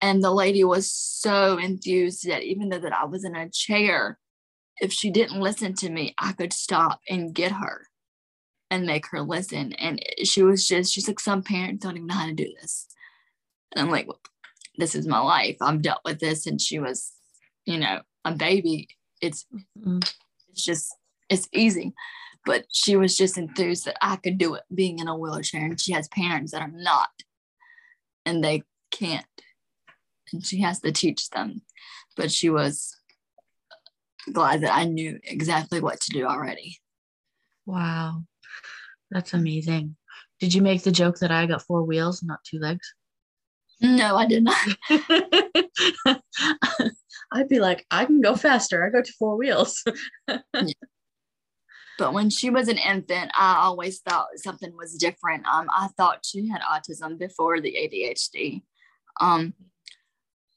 and 0.00 0.24
the 0.24 0.32
lady 0.32 0.64
was 0.64 0.90
so 0.90 1.58
enthused 1.58 2.26
that 2.26 2.42
even 2.42 2.68
though 2.68 2.78
that 2.78 2.92
I 2.96 3.04
was 3.04 3.24
in 3.24 3.36
a 3.36 3.50
chair, 3.50 4.18
if 4.80 4.92
she 4.92 5.10
didn't 5.10 5.40
listen 5.40 5.74
to 5.74 5.90
me, 5.90 6.14
I 6.16 6.32
could 6.32 6.52
stop 6.52 7.00
and 7.08 7.34
get 7.34 7.52
her 7.52 7.86
and 8.70 8.86
make 8.86 9.06
her 9.08 9.20
listen. 9.20 9.74
And 9.74 10.02
she 10.24 10.42
was 10.42 10.66
just, 10.66 10.92
she's 10.92 11.06
like, 11.06 11.20
some 11.20 11.42
parents 11.42 11.84
don't 11.84 11.96
even 11.96 12.06
know 12.06 12.14
how 12.14 12.26
to 12.26 12.32
do 12.32 12.50
this. 12.60 12.86
And 13.72 13.84
I'm 13.84 13.90
like, 13.90 14.08
this 14.80 14.94
is 14.94 15.06
my 15.06 15.20
life. 15.20 15.56
I'm 15.60 15.80
dealt 15.80 16.00
with 16.04 16.18
this. 16.18 16.46
And 16.46 16.60
she 16.60 16.78
was, 16.78 17.12
you 17.64 17.78
know, 17.78 18.00
a 18.24 18.32
baby. 18.32 18.88
It's 19.20 19.46
mm-hmm. 19.52 19.98
it's 20.50 20.64
just 20.64 20.94
it's 21.28 21.48
easy. 21.52 21.92
But 22.46 22.64
she 22.72 22.96
was 22.96 23.16
just 23.16 23.36
enthused 23.36 23.84
that 23.84 23.98
I 24.00 24.16
could 24.16 24.38
do 24.38 24.54
it 24.54 24.62
being 24.74 24.98
in 24.98 25.08
a 25.08 25.16
wheelchair. 25.16 25.64
And 25.64 25.80
she 25.80 25.92
has 25.92 26.08
parents 26.08 26.52
that 26.52 26.62
are 26.62 26.72
not. 26.72 27.10
And 28.24 28.42
they 28.42 28.62
can't 28.90 29.24
and 30.32 30.44
she 30.44 30.60
has 30.60 30.80
to 30.80 30.92
teach 30.92 31.30
them. 31.30 31.62
But 32.16 32.30
she 32.30 32.50
was 32.50 32.96
glad 34.32 34.62
that 34.62 34.74
I 34.74 34.84
knew 34.84 35.18
exactly 35.24 35.80
what 35.80 36.00
to 36.00 36.10
do 36.10 36.26
already. 36.26 36.78
Wow. 37.66 38.24
That's 39.10 39.34
amazing. 39.34 39.96
Did 40.40 40.54
you 40.54 40.62
make 40.62 40.82
the 40.82 40.92
joke 40.92 41.18
that 41.18 41.30
I 41.30 41.46
got 41.46 41.62
four 41.62 41.82
wheels, 41.82 42.22
not 42.22 42.40
two 42.44 42.58
legs? 42.58 42.94
No, 43.80 44.16
I 44.16 44.26
did 44.26 44.44
not. 44.44 44.56
I'd 47.32 47.48
be 47.48 47.60
like, 47.60 47.86
I 47.90 48.04
can 48.04 48.20
go 48.20 48.34
faster. 48.36 48.84
I 48.84 48.90
go 48.90 49.02
to 49.02 49.12
four 49.18 49.36
wheels. 49.36 49.82
yeah. 50.28 50.72
But 51.98 52.14
when 52.14 52.30
she 52.30 52.48
was 52.48 52.68
an 52.68 52.78
infant, 52.78 53.30
I 53.36 53.56
always 53.56 54.00
thought 54.00 54.28
something 54.36 54.74
was 54.76 54.94
different. 54.94 55.46
Um, 55.46 55.68
I 55.70 55.88
thought 55.96 56.24
she 56.24 56.48
had 56.48 56.62
autism 56.62 57.18
before 57.18 57.60
the 57.60 57.72
ADHD. 57.72 58.62
Um, 59.20 59.52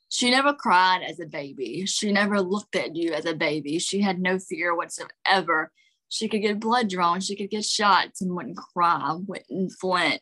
she 0.08 0.30
never 0.30 0.54
cried 0.54 1.02
as 1.04 1.20
a 1.20 1.26
baby. 1.26 1.86
She 1.86 2.12
never 2.12 2.40
looked 2.40 2.76
at 2.76 2.96
you 2.96 3.14
as 3.14 3.26
a 3.26 3.34
baby. 3.34 3.80
She 3.80 4.00
had 4.00 4.20
no 4.20 4.40
fear 4.40 4.76
whatsoever. 4.76 5.72
She 6.08 6.30
could 6.30 6.42
get 6.44 6.60
blood 6.60 6.88
drawn. 6.90 7.20
She 7.20 7.36
could 7.36 7.50
get 7.50 7.66
shots 7.66 8.22
and 8.22 8.34
wouldn't 8.36 8.58
cry, 8.58 9.18
wouldn't 9.28 9.74
flinch. 9.82 10.22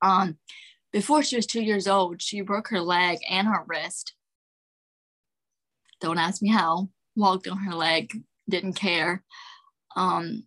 Um, 0.00 0.38
before 0.92 1.22
she 1.22 1.36
was 1.36 1.46
two 1.46 1.62
years 1.62 1.88
old, 1.88 2.20
she 2.20 2.40
broke 2.42 2.68
her 2.68 2.80
leg 2.80 3.18
and 3.28 3.48
her 3.48 3.64
wrist. 3.66 4.14
Don't 6.00 6.18
ask 6.18 6.42
me 6.42 6.50
how. 6.50 6.88
Walked 7.16 7.48
on 7.48 7.58
her 7.58 7.74
leg, 7.74 8.22
didn't 8.48 8.74
care. 8.74 9.24
Um, 9.96 10.44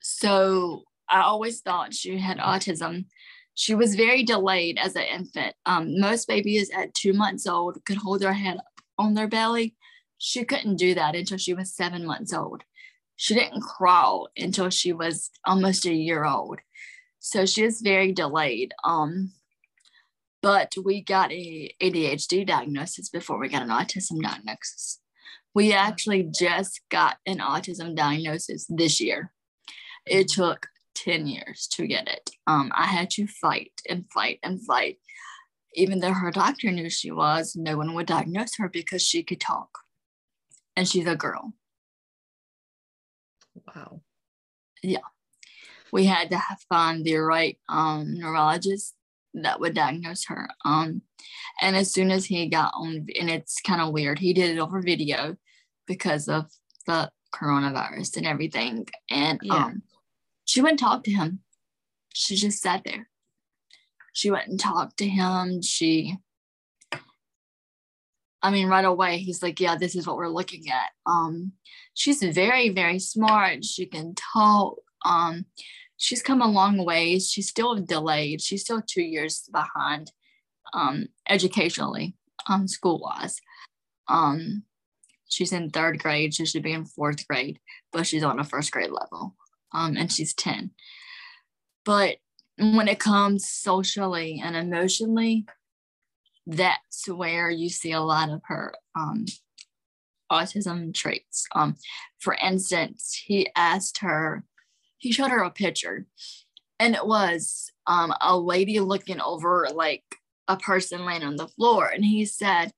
so 0.00 0.84
I 1.08 1.22
always 1.22 1.60
thought 1.60 1.94
she 1.94 2.18
had 2.18 2.38
autism. 2.38 3.06
She 3.54 3.74
was 3.74 3.94
very 3.94 4.22
delayed 4.22 4.78
as 4.78 4.94
an 4.94 5.02
infant. 5.02 5.54
Um, 5.66 5.98
most 5.98 6.28
babies 6.28 6.70
at 6.70 6.94
two 6.94 7.12
months 7.12 7.46
old 7.46 7.84
could 7.84 7.96
hold 7.96 8.20
their 8.20 8.32
head 8.32 8.58
up 8.58 8.84
on 8.98 9.14
their 9.14 9.28
belly. 9.28 9.74
She 10.18 10.44
couldn't 10.44 10.76
do 10.76 10.94
that 10.94 11.16
until 11.16 11.38
she 11.38 11.54
was 11.54 11.74
seven 11.74 12.06
months 12.06 12.32
old. 12.32 12.62
She 13.16 13.34
didn't 13.34 13.62
crawl 13.62 14.28
until 14.36 14.70
she 14.70 14.92
was 14.92 15.30
almost 15.44 15.86
a 15.86 15.92
year 15.92 16.24
old. 16.24 16.60
So 17.18 17.46
she 17.46 17.64
was 17.64 17.80
very 17.80 18.12
delayed. 18.12 18.72
Um, 18.84 19.32
but 20.42 20.72
we 20.84 21.02
got 21.02 21.32
a 21.32 21.74
ADHD 21.82 22.46
diagnosis 22.46 23.08
before 23.08 23.38
we 23.38 23.48
got 23.48 23.62
an 23.62 23.68
autism 23.68 24.22
diagnosis. 24.22 25.00
We 25.54 25.72
actually 25.72 26.22
just 26.22 26.80
got 26.90 27.16
an 27.26 27.38
autism 27.38 27.96
diagnosis 27.96 28.66
this 28.68 29.00
year. 29.00 29.32
It 30.06 30.28
took 30.28 30.68
10 30.94 31.26
years 31.26 31.66
to 31.72 31.86
get 31.86 32.08
it. 32.08 32.30
Um, 32.46 32.72
I 32.74 32.86
had 32.86 33.10
to 33.10 33.26
fight 33.26 33.72
and 33.88 34.04
fight 34.12 34.38
and 34.42 34.64
fight. 34.64 34.98
Even 35.74 36.00
though 36.00 36.12
her 36.12 36.30
doctor 36.30 36.70
knew 36.70 36.88
she 36.88 37.10
was, 37.10 37.54
no 37.56 37.76
one 37.76 37.94
would 37.94 38.06
diagnose 38.06 38.56
her 38.56 38.68
because 38.68 39.02
she 39.02 39.22
could 39.22 39.40
talk. 39.40 39.68
And 40.76 40.88
she's 40.88 41.06
a 41.06 41.16
girl. 41.16 41.52
Wow. 43.66 44.02
Yeah. 44.82 45.00
We 45.92 46.04
had 46.04 46.30
to 46.30 46.40
find 46.68 47.04
the 47.04 47.16
right 47.16 47.58
um, 47.68 48.18
neurologist 48.18 48.94
that 49.42 49.60
would 49.60 49.74
diagnose 49.74 50.26
her. 50.26 50.48
Um, 50.64 51.02
and 51.60 51.76
as 51.76 51.92
soon 51.92 52.10
as 52.10 52.24
he 52.24 52.48
got 52.48 52.72
on, 52.74 53.06
and 53.18 53.30
it's 53.30 53.60
kind 53.60 53.80
of 53.80 53.92
weird, 53.92 54.18
he 54.18 54.32
did 54.32 54.56
it 54.56 54.60
over 54.60 54.80
video 54.80 55.36
because 55.86 56.28
of 56.28 56.46
the 56.86 57.10
coronavirus 57.34 58.16
and 58.18 58.26
everything. 58.26 58.86
And 59.10 59.40
yeah. 59.42 59.66
um, 59.66 59.82
she 60.44 60.60
went 60.60 60.72
and 60.72 60.78
talked 60.80 61.04
to 61.04 61.12
him. 61.12 61.40
She 62.14 62.36
just 62.36 62.60
sat 62.60 62.82
there. 62.84 63.08
She 64.12 64.30
went 64.30 64.48
and 64.48 64.58
talked 64.58 64.96
to 64.98 65.08
him. 65.08 65.62
She, 65.62 66.16
I 68.42 68.50
mean, 68.50 68.68
right 68.68 68.84
away, 68.84 69.18
he's 69.18 69.42
like, 69.42 69.60
Yeah, 69.60 69.76
this 69.76 69.94
is 69.94 70.06
what 70.06 70.16
we're 70.16 70.28
looking 70.28 70.68
at. 70.70 70.90
Um, 71.06 71.52
she's 71.94 72.22
very, 72.22 72.70
very 72.70 72.98
smart. 72.98 73.64
She 73.64 73.86
can 73.86 74.14
talk. 74.14 74.78
Um, 75.04 75.44
she's 75.98 76.22
come 76.22 76.40
a 76.40 76.48
long 76.48 76.82
way. 76.84 77.18
She's 77.18 77.48
still 77.48 77.74
delayed. 77.74 78.40
She's 78.40 78.62
still 78.62 78.80
two 78.80 79.02
years 79.02 79.48
behind 79.52 80.10
um, 80.72 81.08
educationally, 81.28 82.16
um, 82.48 82.66
school 82.66 83.00
wise. 83.00 83.40
Um, 84.08 84.62
she's 85.28 85.52
in 85.52 85.70
third 85.70 85.98
grade. 85.98 86.32
She 86.32 86.46
should 86.46 86.62
be 86.62 86.72
in 86.72 86.86
fourth 86.86 87.26
grade, 87.28 87.58
but 87.92 88.06
she's 88.06 88.24
on 88.24 88.38
a 88.38 88.44
first 88.44 88.72
grade 88.72 88.90
level 88.90 89.36
um, 89.72 89.96
and 89.96 90.10
she's 90.10 90.32
10. 90.34 90.70
But 91.84 92.16
when 92.56 92.88
it 92.88 92.98
comes 92.98 93.48
socially 93.48 94.40
and 94.42 94.56
emotionally, 94.56 95.46
that's 96.46 97.08
where 97.08 97.50
you 97.50 97.68
see 97.68 97.92
a 97.92 98.00
lot 98.00 98.30
of 98.30 98.40
her 98.46 98.74
um, 98.98 99.26
autism 100.30 100.94
traits. 100.94 101.46
Um, 101.54 101.76
for 102.18 102.34
instance, 102.34 103.22
he 103.26 103.50
asked 103.54 103.98
her, 103.98 104.44
he 104.98 105.12
showed 105.12 105.30
her 105.30 105.42
a 105.42 105.50
picture, 105.50 106.06
and 106.78 106.94
it 106.94 107.06
was 107.06 107.72
um, 107.86 108.12
a 108.20 108.36
lady 108.36 108.80
looking 108.80 109.20
over 109.20 109.68
like 109.72 110.04
a 110.46 110.56
person 110.56 111.04
laying 111.04 111.24
on 111.24 111.36
the 111.36 111.48
floor. 111.48 111.86
And 111.88 112.04
he 112.04 112.24
said, 112.24 112.72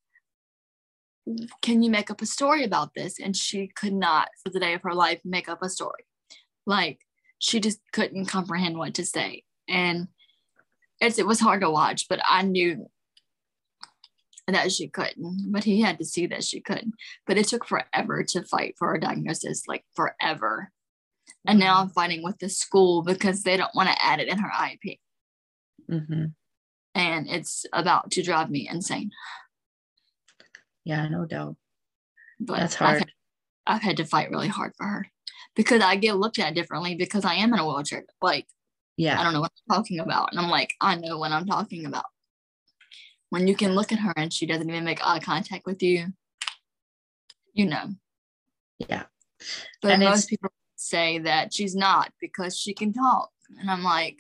Can 1.62 1.82
you 1.82 1.90
make 1.90 2.10
up 2.10 2.22
a 2.22 2.26
story 2.26 2.64
about 2.64 2.94
this? 2.94 3.20
And 3.20 3.36
she 3.36 3.68
could 3.68 3.92
not, 3.92 4.28
for 4.42 4.50
the 4.50 4.60
day 4.60 4.74
of 4.74 4.82
her 4.82 4.94
life, 4.94 5.20
make 5.24 5.48
up 5.48 5.62
a 5.62 5.68
story. 5.68 6.04
Like 6.66 7.00
she 7.38 7.60
just 7.60 7.80
couldn't 7.92 8.26
comprehend 8.26 8.76
what 8.78 8.94
to 8.94 9.04
say. 9.04 9.44
And 9.68 10.08
it 11.00 11.26
was 11.26 11.40
hard 11.40 11.62
to 11.62 11.70
watch, 11.70 12.06
but 12.08 12.20
I 12.28 12.42
knew 12.42 12.86
that 14.46 14.72
she 14.72 14.88
couldn't, 14.88 15.50
but 15.50 15.64
he 15.64 15.80
had 15.80 15.98
to 15.98 16.04
see 16.04 16.26
that 16.26 16.44
she 16.44 16.60
couldn't. 16.60 16.94
But 17.26 17.38
it 17.38 17.48
took 17.48 17.64
forever 17.64 18.22
to 18.24 18.42
fight 18.42 18.74
for 18.78 18.94
a 18.94 19.00
diagnosis, 19.00 19.66
like 19.66 19.84
forever. 19.94 20.70
And 21.46 21.58
now 21.58 21.80
I'm 21.80 21.88
fighting 21.88 22.22
with 22.22 22.38
the 22.38 22.48
school 22.48 23.02
because 23.02 23.42
they 23.42 23.56
don't 23.56 23.74
want 23.74 23.88
to 23.88 24.04
add 24.04 24.20
it 24.20 24.28
in 24.28 24.38
her 24.38 24.50
IEP. 24.50 24.98
Mm-hmm. 25.90 26.24
And 26.94 27.28
it's 27.28 27.66
about 27.72 28.10
to 28.12 28.22
drive 28.22 28.50
me 28.50 28.68
insane. 28.70 29.10
Yeah, 30.84 31.08
no 31.08 31.24
doubt. 31.24 31.56
But 32.38 32.58
that's 32.58 32.74
hard. 32.74 32.90
I've 32.90 32.98
had, 32.98 33.10
I've 33.66 33.82
had 33.82 33.96
to 33.98 34.04
fight 34.04 34.30
really 34.30 34.48
hard 34.48 34.72
for 34.76 34.86
her 34.86 35.06
because 35.54 35.82
I 35.82 35.96
get 35.96 36.16
looked 36.16 36.38
at 36.38 36.54
differently 36.54 36.94
because 36.94 37.24
I 37.24 37.34
am 37.34 37.52
in 37.52 37.60
a 37.60 37.66
wheelchair. 37.66 38.04
Like, 38.20 38.46
yeah, 38.96 39.20
I 39.20 39.24
don't 39.24 39.32
know 39.32 39.40
what 39.40 39.52
I'm 39.68 39.76
talking 39.76 40.00
about. 40.00 40.30
And 40.30 40.40
I'm 40.40 40.50
like, 40.50 40.74
I 40.80 40.96
know 40.96 41.18
what 41.18 41.32
I'm 41.32 41.46
talking 41.46 41.86
about. 41.86 42.06
When 43.30 43.46
you 43.46 43.54
can 43.54 43.74
look 43.74 43.92
at 43.92 44.00
her 44.00 44.12
and 44.16 44.32
she 44.32 44.46
doesn't 44.46 44.68
even 44.68 44.84
make 44.84 45.06
eye 45.06 45.20
contact 45.20 45.64
with 45.64 45.82
you, 45.82 46.06
you 47.52 47.66
know. 47.66 47.90
Yeah. 48.78 49.04
But 49.80 49.92
And 49.92 50.02
most 50.02 50.28
people 50.28 50.50
say 50.80 51.18
that 51.18 51.52
she's 51.52 51.74
not 51.74 52.10
because 52.20 52.58
she 52.58 52.72
can 52.72 52.92
talk. 52.92 53.30
And 53.58 53.70
I'm 53.70 53.82
like, 53.82 54.16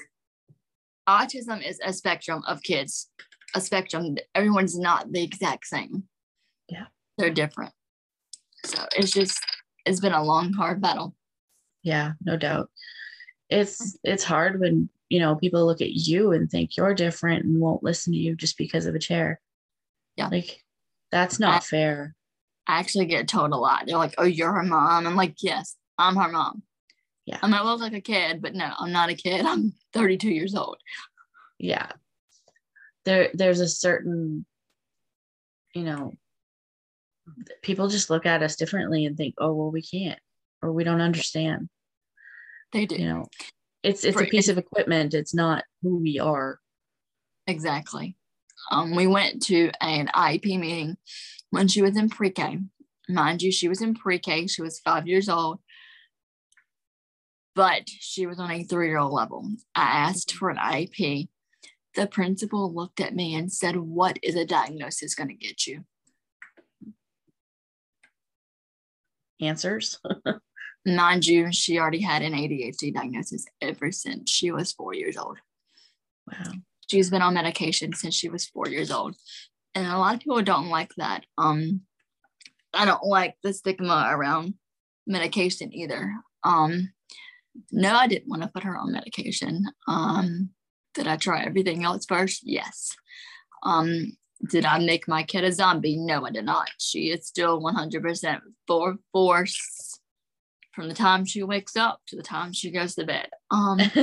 autism 1.08 1.66
is 1.66 1.80
a 1.84 1.92
spectrum 1.92 2.42
of 2.46 2.62
kids, 2.62 3.08
a 3.54 3.60
spectrum. 3.60 4.16
Everyone's 4.34 4.78
not 4.78 5.10
the 5.12 5.22
exact 5.22 5.66
same. 5.66 6.04
Yeah. 6.68 6.86
They're 7.16 7.30
different. 7.30 7.72
So 8.64 8.84
it's 8.94 9.10
just, 9.10 9.38
it's 9.86 10.00
been 10.00 10.12
a 10.12 10.22
long, 10.22 10.52
hard 10.52 10.80
battle. 10.80 11.14
Yeah, 11.82 12.12
no 12.22 12.36
doubt. 12.36 12.68
It's 13.48 13.98
it's 14.04 14.22
hard 14.22 14.60
when, 14.60 14.90
you 15.08 15.18
know, 15.18 15.34
people 15.34 15.64
look 15.66 15.80
at 15.80 15.92
you 15.92 16.32
and 16.32 16.48
think 16.48 16.76
you're 16.76 16.94
different 16.94 17.44
and 17.44 17.60
won't 17.60 17.82
listen 17.82 18.12
to 18.12 18.18
you 18.18 18.36
just 18.36 18.58
because 18.58 18.86
of 18.86 18.94
a 18.94 18.98
chair. 19.00 19.40
Yeah. 20.16 20.28
Like 20.28 20.62
that's 21.10 21.40
not 21.40 21.64
fair. 21.64 22.14
I 22.66 22.78
actually 22.78 23.06
get 23.06 23.26
told 23.26 23.50
a 23.52 23.56
lot. 23.56 23.84
They're 23.86 23.96
like, 23.96 24.14
oh, 24.18 24.24
you're 24.24 24.52
her 24.52 24.62
mom. 24.62 25.06
I'm 25.06 25.16
like, 25.16 25.36
yes, 25.42 25.76
I'm 26.00 26.16
her 26.16 26.30
mom. 26.30 26.62
Yeah. 27.26 27.38
I 27.42 27.46
might 27.46 27.62
look 27.62 27.80
like 27.80 27.92
a 27.92 28.00
kid, 28.00 28.42
but 28.42 28.54
no, 28.54 28.72
I'm 28.78 28.92
not 28.92 29.10
a 29.10 29.14
kid. 29.14 29.44
I'm 29.46 29.72
32 29.92 30.30
years 30.30 30.54
old. 30.54 30.78
Yeah. 31.58 31.90
There 33.04 33.30
there's 33.32 33.60
a 33.60 33.68
certain, 33.68 34.44
you 35.74 35.84
know, 35.84 36.12
people 37.62 37.88
just 37.88 38.10
look 38.10 38.26
at 38.26 38.42
us 38.42 38.56
differently 38.56 39.06
and 39.06 39.16
think, 39.16 39.34
oh 39.38 39.52
well, 39.52 39.70
we 39.70 39.82
can't 39.82 40.18
or 40.62 40.72
we 40.72 40.84
don't 40.84 41.00
understand. 41.00 41.68
They 42.72 42.86
do. 42.86 42.96
You 42.96 43.08
know, 43.08 43.26
it's 43.82 44.04
it's 44.04 44.20
a 44.20 44.24
piece 44.24 44.48
of 44.48 44.58
equipment. 44.58 45.14
It's 45.14 45.34
not 45.34 45.64
who 45.82 45.98
we 45.98 46.18
are. 46.18 46.58
Exactly. 47.46 48.16
Um, 48.70 48.94
we 48.94 49.06
went 49.06 49.42
to 49.44 49.70
an 49.80 50.08
IEP 50.08 50.58
meeting 50.58 50.96
when 51.50 51.66
she 51.66 51.82
was 51.82 51.96
in 51.96 52.08
pre-K. 52.08 52.58
Mind 53.08 53.42
you, 53.42 53.50
she 53.50 53.68
was 53.68 53.82
in 53.82 53.94
pre-K. 53.94 54.46
She 54.46 54.62
was 54.62 54.78
five 54.80 55.06
years 55.08 55.28
old, 55.28 55.60
but 57.54 57.82
she 57.86 58.26
was 58.26 58.38
on 58.38 58.50
a 58.50 58.64
three-year-old 58.64 59.12
level. 59.12 59.48
I 59.74 59.82
asked 59.82 60.32
for 60.32 60.50
an 60.50 60.56
IEP. 60.56 61.28
The 61.94 62.06
principal 62.06 62.72
looked 62.72 63.00
at 63.00 63.14
me 63.14 63.34
and 63.34 63.52
said, 63.52 63.76
"What 63.76 64.18
is 64.22 64.36
a 64.36 64.44
diagnosis 64.46 65.14
going 65.14 65.28
to 65.28 65.34
get 65.34 65.66
you?" 65.66 65.84
Answers. 69.40 69.98
Mind 70.86 71.26
you, 71.26 71.52
she 71.52 71.78
already 71.78 72.00
had 72.00 72.22
an 72.22 72.32
ADHD 72.32 72.94
diagnosis 72.94 73.44
ever 73.60 73.92
since 73.92 74.30
she 74.30 74.50
was 74.50 74.72
four 74.72 74.94
years 74.94 75.16
old. 75.16 75.38
Wow. 76.30 76.52
she's 76.88 77.10
been 77.10 77.22
on 77.22 77.34
medication 77.34 77.92
since 77.92 78.14
she 78.14 78.28
was 78.28 78.46
four 78.46 78.68
years 78.68 78.90
old 78.90 79.16
and 79.74 79.86
a 79.86 79.98
lot 79.98 80.14
of 80.14 80.20
people 80.20 80.42
don't 80.42 80.68
like 80.68 80.92
that 80.96 81.24
um 81.38 81.80
i 82.74 82.84
don't 82.84 83.04
like 83.04 83.34
the 83.42 83.52
stigma 83.52 84.06
around 84.10 84.54
medication 85.06 85.72
either 85.72 86.14
um 86.44 86.92
no 87.70 87.94
i 87.94 88.06
didn't 88.06 88.28
want 88.28 88.42
to 88.42 88.48
put 88.48 88.62
her 88.62 88.76
on 88.76 88.92
medication 88.92 89.64
um 89.88 90.50
did 90.94 91.06
i 91.06 91.16
try 91.16 91.42
everything 91.42 91.84
else 91.84 92.04
first 92.06 92.42
yes 92.44 92.96
um 93.64 94.12
did 94.48 94.64
i 94.64 94.78
make 94.78 95.06
my 95.06 95.22
kid 95.22 95.44
a 95.44 95.52
zombie 95.52 95.96
no 95.96 96.24
i 96.24 96.30
did 96.30 96.44
not 96.44 96.68
she 96.78 97.10
is 97.10 97.26
still 97.26 97.60
100% 97.60 98.40
for 98.66 98.96
force 99.12 99.98
from 100.72 100.88
the 100.88 100.94
time 100.94 101.24
she 101.24 101.42
wakes 101.42 101.76
up 101.76 102.00
to 102.06 102.16
the 102.16 102.22
time 102.22 102.52
she 102.52 102.70
goes 102.70 102.94
to 102.94 103.04
bed 103.04 103.28
um 103.50 103.80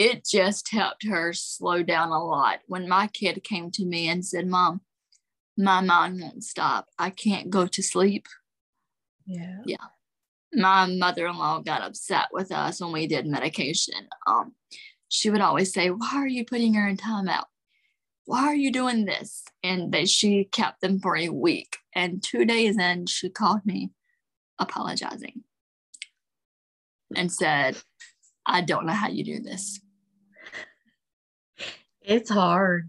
it 0.00 0.24
just 0.24 0.72
helped 0.72 1.04
her 1.04 1.34
slow 1.34 1.82
down 1.82 2.08
a 2.08 2.24
lot. 2.24 2.60
When 2.66 2.88
my 2.88 3.06
kid 3.08 3.44
came 3.44 3.70
to 3.72 3.84
me 3.84 4.08
and 4.08 4.24
said, 4.24 4.46
Mom, 4.46 4.80
my 5.58 5.82
mind 5.82 6.22
won't 6.22 6.42
stop. 6.42 6.86
I 6.98 7.10
can't 7.10 7.50
go 7.50 7.66
to 7.66 7.82
sleep. 7.82 8.24
Yeah. 9.26 9.58
Yeah. 9.66 9.76
My 10.52 10.86
mother 10.86 11.26
in 11.26 11.36
law 11.36 11.60
got 11.60 11.82
upset 11.82 12.28
with 12.32 12.50
us 12.50 12.80
when 12.80 12.92
we 12.92 13.06
did 13.06 13.26
medication. 13.26 14.08
Um, 14.26 14.54
she 15.08 15.30
would 15.30 15.40
always 15.40 15.72
say, 15.72 15.90
Why 15.90 16.10
are 16.14 16.26
you 16.26 16.44
putting 16.44 16.74
her 16.74 16.88
in 16.88 16.96
timeout? 16.96 17.44
Why 18.24 18.44
are 18.46 18.54
you 18.54 18.72
doing 18.72 19.04
this? 19.04 19.44
And 19.62 19.92
that 19.92 20.08
she 20.08 20.44
kept 20.44 20.80
them 20.80 21.00
for 21.00 21.16
a 21.16 21.28
week. 21.28 21.78
And 21.94 22.22
two 22.22 22.44
days 22.44 22.78
in, 22.78 23.06
she 23.06 23.28
called 23.28 23.64
me 23.64 23.90
apologizing 24.58 25.42
and 27.16 27.32
said, 27.32 27.76
I 28.46 28.60
don't 28.60 28.86
know 28.86 28.92
how 28.92 29.08
you 29.08 29.24
do 29.24 29.40
this. 29.40 29.80
It's 32.02 32.30
hard. 32.30 32.88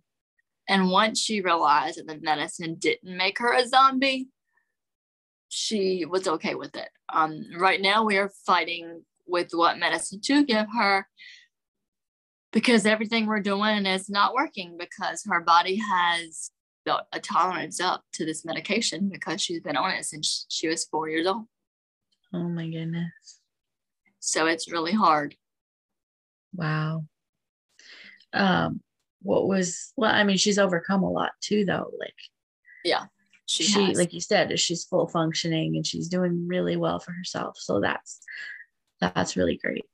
And 0.67 0.89
once 0.89 1.19
she 1.19 1.41
realized 1.41 1.97
that 1.97 2.07
the 2.07 2.19
medicine 2.21 2.75
didn't 2.75 3.17
make 3.17 3.39
her 3.39 3.53
a 3.53 3.67
zombie, 3.67 4.29
she 5.51 6.05
was 6.05 6.27
okay 6.27 6.55
with 6.55 6.75
it. 6.77 6.87
Um, 7.11 7.43
right 7.59 7.81
now, 7.81 8.05
we 8.05 8.17
are 8.17 8.31
fighting 8.45 9.03
with 9.27 9.49
what 9.51 9.77
medicine 9.77 10.21
to 10.21 10.45
give 10.45 10.65
her 10.77 11.05
because 12.53 12.85
everything 12.85 13.25
we're 13.25 13.41
doing 13.41 13.85
is 13.85 14.09
not 14.09 14.33
working 14.33 14.77
because 14.79 15.23
her 15.27 15.41
body 15.41 15.75
has 15.75 16.51
built 16.85 17.01
a 17.11 17.19
tolerance 17.19 17.81
up 17.81 18.03
to 18.13 18.25
this 18.25 18.45
medication 18.45 19.09
because 19.11 19.41
she's 19.41 19.61
been 19.61 19.75
on 19.75 19.91
it 19.91 20.05
since 20.05 20.45
she 20.49 20.69
was 20.69 20.85
four 20.85 21.09
years 21.09 21.27
old. 21.27 21.43
Oh 22.33 22.47
my 22.47 22.69
goodness. 22.69 23.41
So 24.19 24.47
it's 24.47 24.71
really 24.71 24.93
hard. 24.93 25.35
Wow. 26.53 27.05
Um, 28.31 28.79
what 29.21 29.47
was 29.49 29.91
well, 29.97 30.13
I 30.13 30.23
mean, 30.23 30.37
she's 30.37 30.57
overcome 30.57 31.03
a 31.03 31.11
lot 31.11 31.31
too, 31.41 31.65
though. 31.65 31.91
Like 31.99 32.15
She, 33.51 33.63
she, 33.63 33.93
like 33.95 34.13
you 34.13 34.21
said, 34.21 34.57
she's 34.59 34.85
full 34.85 35.07
functioning 35.07 35.75
and 35.75 35.85
she's 35.85 36.07
doing 36.07 36.47
really 36.47 36.77
well 36.77 36.99
for 36.99 37.11
herself. 37.11 37.57
So 37.57 37.79
that's 37.81 38.21
that's 38.99 39.35
really 39.35 39.57
great. 39.57 39.85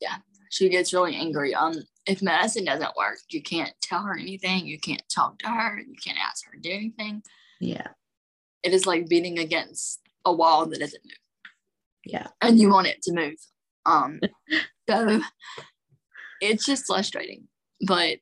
Yeah. 0.00 0.16
She 0.50 0.68
gets 0.68 0.92
really 0.92 1.16
angry. 1.16 1.54
Um, 1.54 1.74
if 2.06 2.20
medicine 2.22 2.64
doesn't 2.64 2.96
work, 2.96 3.18
you 3.30 3.42
can't 3.42 3.72
tell 3.80 4.02
her 4.02 4.16
anything. 4.18 4.66
You 4.66 4.78
can't 4.78 5.02
talk 5.12 5.38
to 5.38 5.48
her. 5.48 5.78
You 5.78 5.94
can't 6.04 6.18
ask 6.18 6.44
her 6.46 6.52
to 6.52 6.60
do 6.60 6.70
anything. 6.70 7.22
Yeah. 7.60 7.88
It 8.62 8.72
is 8.74 8.86
like 8.86 9.08
beating 9.08 9.38
against 9.38 10.00
a 10.24 10.32
wall 10.32 10.66
that 10.66 10.78
doesn't 10.78 11.04
move, 11.04 11.52
Yeah. 12.04 12.28
and 12.40 12.58
you 12.58 12.70
want 12.70 12.86
it 12.86 13.02
to 13.02 13.12
move. 13.12 13.36
Um, 13.86 14.20
so 14.88 15.20
it's 16.40 16.64
just 16.66 16.86
frustrating, 16.86 17.48
but 17.86 18.18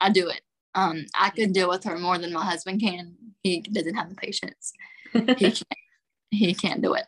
I 0.00 0.10
do 0.10 0.28
it. 0.28 0.40
Um, 0.76 1.06
I 1.18 1.30
could 1.30 1.54
deal 1.54 1.70
with 1.70 1.84
her 1.84 1.98
more 1.98 2.18
than 2.18 2.32
my 2.34 2.44
husband 2.44 2.80
can. 2.80 3.16
He 3.42 3.60
doesn't 3.62 3.94
have 3.94 4.10
the 4.10 4.14
patience. 4.14 4.72
He 5.38 5.50
can't. 5.50 5.64
He 6.30 6.54
can't 6.54 6.82
do 6.82 6.92
it. 6.94 7.06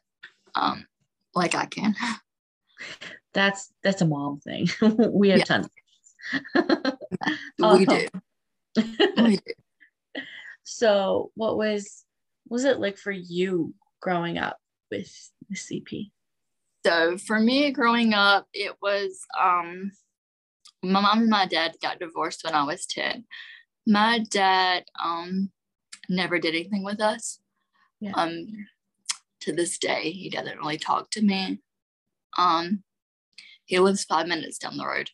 Um, 0.55 0.87
like 1.35 1.55
I 1.55 1.67
can. 1.67 1.95
that's 3.35 3.71
that's 3.83 4.01
a 4.01 4.07
mom 4.07 4.41
thing. 4.41 4.69
we 5.13 5.29
have 5.31 5.41
Yeah. 5.41 5.45
tons. 5.45 5.69
We 7.59 7.65
Um, 7.65 7.85
do. 7.85 8.09
We 9.17 9.37
do. 9.37 10.23
So 10.63 11.33
what 11.35 11.59
was 11.59 12.05
was 12.49 12.65
it 12.65 12.81
like 12.81 12.97
for 12.97 13.13
you 13.13 13.75
growing 14.01 14.39
up 14.39 14.57
with 14.91 15.13
the 15.51 15.57
CP? 15.57 16.11
So 16.87 17.19
for 17.19 17.39
me 17.39 17.71
growing 17.73 18.15
up, 18.15 18.47
it 18.55 18.77
was 18.81 19.21
um 19.39 19.91
my 20.83 21.01
mom 21.01 21.23
and 21.23 21.31
my 21.31 21.47
dad 21.47 21.77
got 21.83 21.99
divorced 21.99 22.45
when 22.45 22.55
I 22.55 22.65
was 22.65 22.87
10. 22.87 23.25
My 23.89 24.19
dad 24.19 24.85
um 25.03 25.51
never 26.11 26.39
did 26.39 26.55
anything 26.55 26.85
with 26.85 27.01
us. 27.01 27.41
Yeah. 28.01 28.13
Um 28.15 28.47
to 29.41 29.53
this 29.53 29.79
day, 29.79 30.11
he 30.11 30.29
doesn't 30.29 30.59
really 30.59 30.77
talk 30.77 31.11
to 31.13 31.23
me. 31.23 31.61
Um 32.37 32.85
he 33.65 33.79
lives 33.79 34.05
five 34.05 34.29
minutes 34.29 34.59
down 34.59 34.77
the 34.77 34.87
road. 34.87 35.09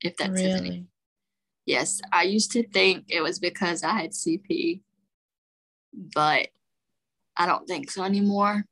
If 0.00 0.16
that's 0.16 0.40
his 0.40 0.60
name. 0.60 0.64
really? 0.64 0.86
Yes, 1.64 2.00
I 2.12 2.24
used 2.24 2.50
to 2.52 2.66
think 2.68 3.04
it 3.08 3.20
was 3.20 3.38
because 3.38 3.84
I 3.84 3.92
had 4.00 4.10
CP, 4.10 4.80
but 5.92 6.48
I 7.36 7.46
don't 7.46 7.66
think 7.68 7.88
so 7.88 8.02
anymore. 8.02 8.64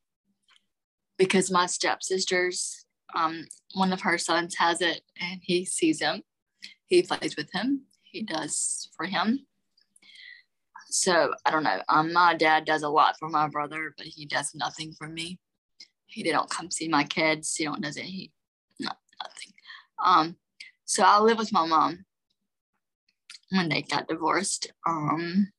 Because 1.18 1.52
my 1.52 1.66
stepsisters, 1.66 2.84
um, 3.14 3.46
one 3.74 3.92
of 3.92 4.00
her 4.00 4.18
sons 4.18 4.56
has 4.56 4.80
it 4.80 5.02
and 5.20 5.40
he 5.42 5.64
sees 5.64 6.00
him. 6.00 6.22
He 6.88 7.02
plays 7.02 7.36
with 7.36 7.52
him. 7.52 7.82
He 8.11 8.23
does 8.23 8.88
for 8.96 9.07
him. 9.07 9.46
So 10.88 11.33
I 11.46 11.51
don't 11.51 11.62
know. 11.62 11.81
Um, 11.88 12.12
my 12.12 12.35
dad 12.35 12.64
does 12.64 12.83
a 12.83 12.88
lot 12.88 13.16
for 13.18 13.29
my 13.29 13.49
brother, 13.49 13.94
but 13.96 14.07
he 14.07 14.27
does 14.27 14.53
nothing 14.55 14.92
for 14.99 15.07
me. 15.07 15.38
He 16.07 16.25
don't 16.25 16.51
come 16.51 16.70
see 16.70 16.88
my 16.88 17.05
kids. 17.05 17.55
He 17.55 17.64
don't 17.64 17.81
does 17.81 17.96
it. 17.96 18.05
He 18.05 18.33
no 18.81 18.90
nothing. 19.23 19.53
Um, 20.05 20.37
so 20.85 21.05
I 21.05 21.20
live 21.20 21.38
with 21.38 21.53
my 21.53 21.66
mom 21.66 22.05
when 23.51 23.68
they 23.68 23.83
got 23.83 24.09
divorced. 24.09 24.73
Um, 24.87 25.53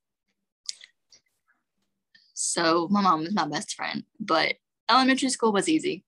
so 2.34 2.90
my 2.90 3.02
mom 3.02 3.22
was 3.22 3.34
my 3.34 3.48
best 3.48 3.76
friend, 3.76 4.04
but 4.20 4.56
elementary 4.90 5.30
school 5.30 5.54
was 5.54 5.70
easy. 5.70 6.04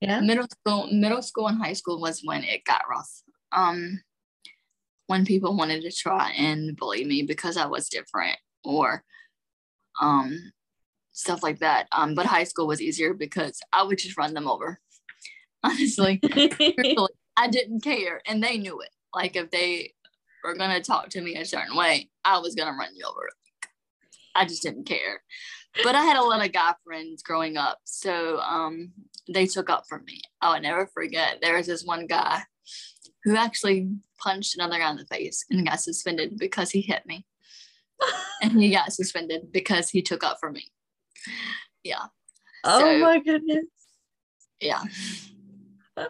Yeah. 0.00 0.20
Middle 0.20 0.46
school, 0.48 0.88
middle 0.90 1.22
school 1.22 1.48
and 1.48 1.62
high 1.62 1.74
school 1.74 2.00
was 2.00 2.22
when 2.24 2.44
it 2.44 2.64
got 2.64 2.82
rough. 2.88 3.10
Um, 3.52 4.00
when 5.12 5.26
people 5.26 5.54
wanted 5.54 5.82
to 5.82 5.92
try 5.92 6.32
and 6.38 6.74
bully 6.74 7.04
me 7.04 7.22
because 7.22 7.58
I 7.58 7.66
was 7.66 7.90
different, 7.90 8.38
or 8.64 9.04
um, 10.00 10.52
stuff 11.12 11.42
like 11.42 11.58
that. 11.58 11.86
Um, 11.92 12.14
but 12.14 12.24
high 12.24 12.44
school 12.44 12.66
was 12.66 12.80
easier 12.80 13.12
because 13.12 13.60
I 13.74 13.82
would 13.82 13.98
just 13.98 14.16
run 14.16 14.32
them 14.32 14.48
over. 14.48 14.80
Honestly, 15.62 16.18
I 17.36 17.48
didn't 17.50 17.84
care, 17.84 18.22
and 18.26 18.42
they 18.42 18.56
knew 18.56 18.80
it. 18.80 18.88
Like 19.14 19.36
if 19.36 19.50
they 19.50 19.92
were 20.42 20.54
gonna 20.54 20.80
talk 20.80 21.10
to 21.10 21.20
me 21.20 21.36
a 21.36 21.44
certain 21.44 21.76
way, 21.76 22.08
I 22.24 22.38
was 22.38 22.54
gonna 22.54 22.74
run 22.74 22.96
you 22.96 23.04
over. 23.06 23.28
I 24.34 24.46
just 24.46 24.62
didn't 24.62 24.84
care. 24.84 25.22
But 25.84 25.94
I 25.94 26.04
had 26.04 26.16
a 26.16 26.24
lot 26.24 26.42
of 26.42 26.52
guy 26.52 26.72
friends 26.84 27.22
growing 27.22 27.58
up, 27.58 27.80
so 27.84 28.38
um, 28.38 28.92
they 29.30 29.44
took 29.44 29.68
up 29.68 29.84
for 29.86 30.00
me. 30.00 30.22
I 30.40 30.54
would 30.54 30.62
never 30.62 30.86
forget. 30.86 31.40
There 31.42 31.58
was 31.58 31.66
this 31.66 31.84
one 31.84 32.06
guy 32.06 32.40
who 33.24 33.36
actually 33.36 33.90
punched 34.22 34.54
another 34.54 34.78
guy 34.78 34.90
in 34.90 34.96
the 34.96 35.06
face 35.06 35.44
and 35.50 35.66
got 35.66 35.80
suspended 35.80 36.38
because 36.38 36.70
he 36.70 36.80
hit 36.80 37.04
me. 37.06 37.26
and 38.42 38.60
he 38.60 38.70
got 38.70 38.92
suspended 38.92 39.52
because 39.52 39.90
he 39.90 40.02
took 40.02 40.24
up 40.24 40.38
for 40.40 40.50
me. 40.50 40.66
Yeah. 41.84 42.06
Oh 42.64 42.80
so, 42.80 42.98
my 42.98 43.20
goodness. 43.20 43.64
Yeah. 44.60 44.82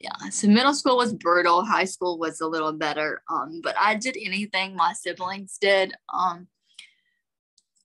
yeah. 0.00 0.28
So 0.30 0.48
middle 0.48 0.74
school 0.74 0.96
was 0.96 1.12
brutal. 1.12 1.64
High 1.64 1.84
school 1.84 2.18
was 2.18 2.40
a 2.40 2.46
little 2.46 2.72
better. 2.72 3.22
Um, 3.30 3.60
but 3.62 3.76
I 3.78 3.94
did 3.94 4.16
anything 4.20 4.76
my 4.76 4.92
siblings 4.92 5.58
did. 5.60 5.94
Um, 6.12 6.48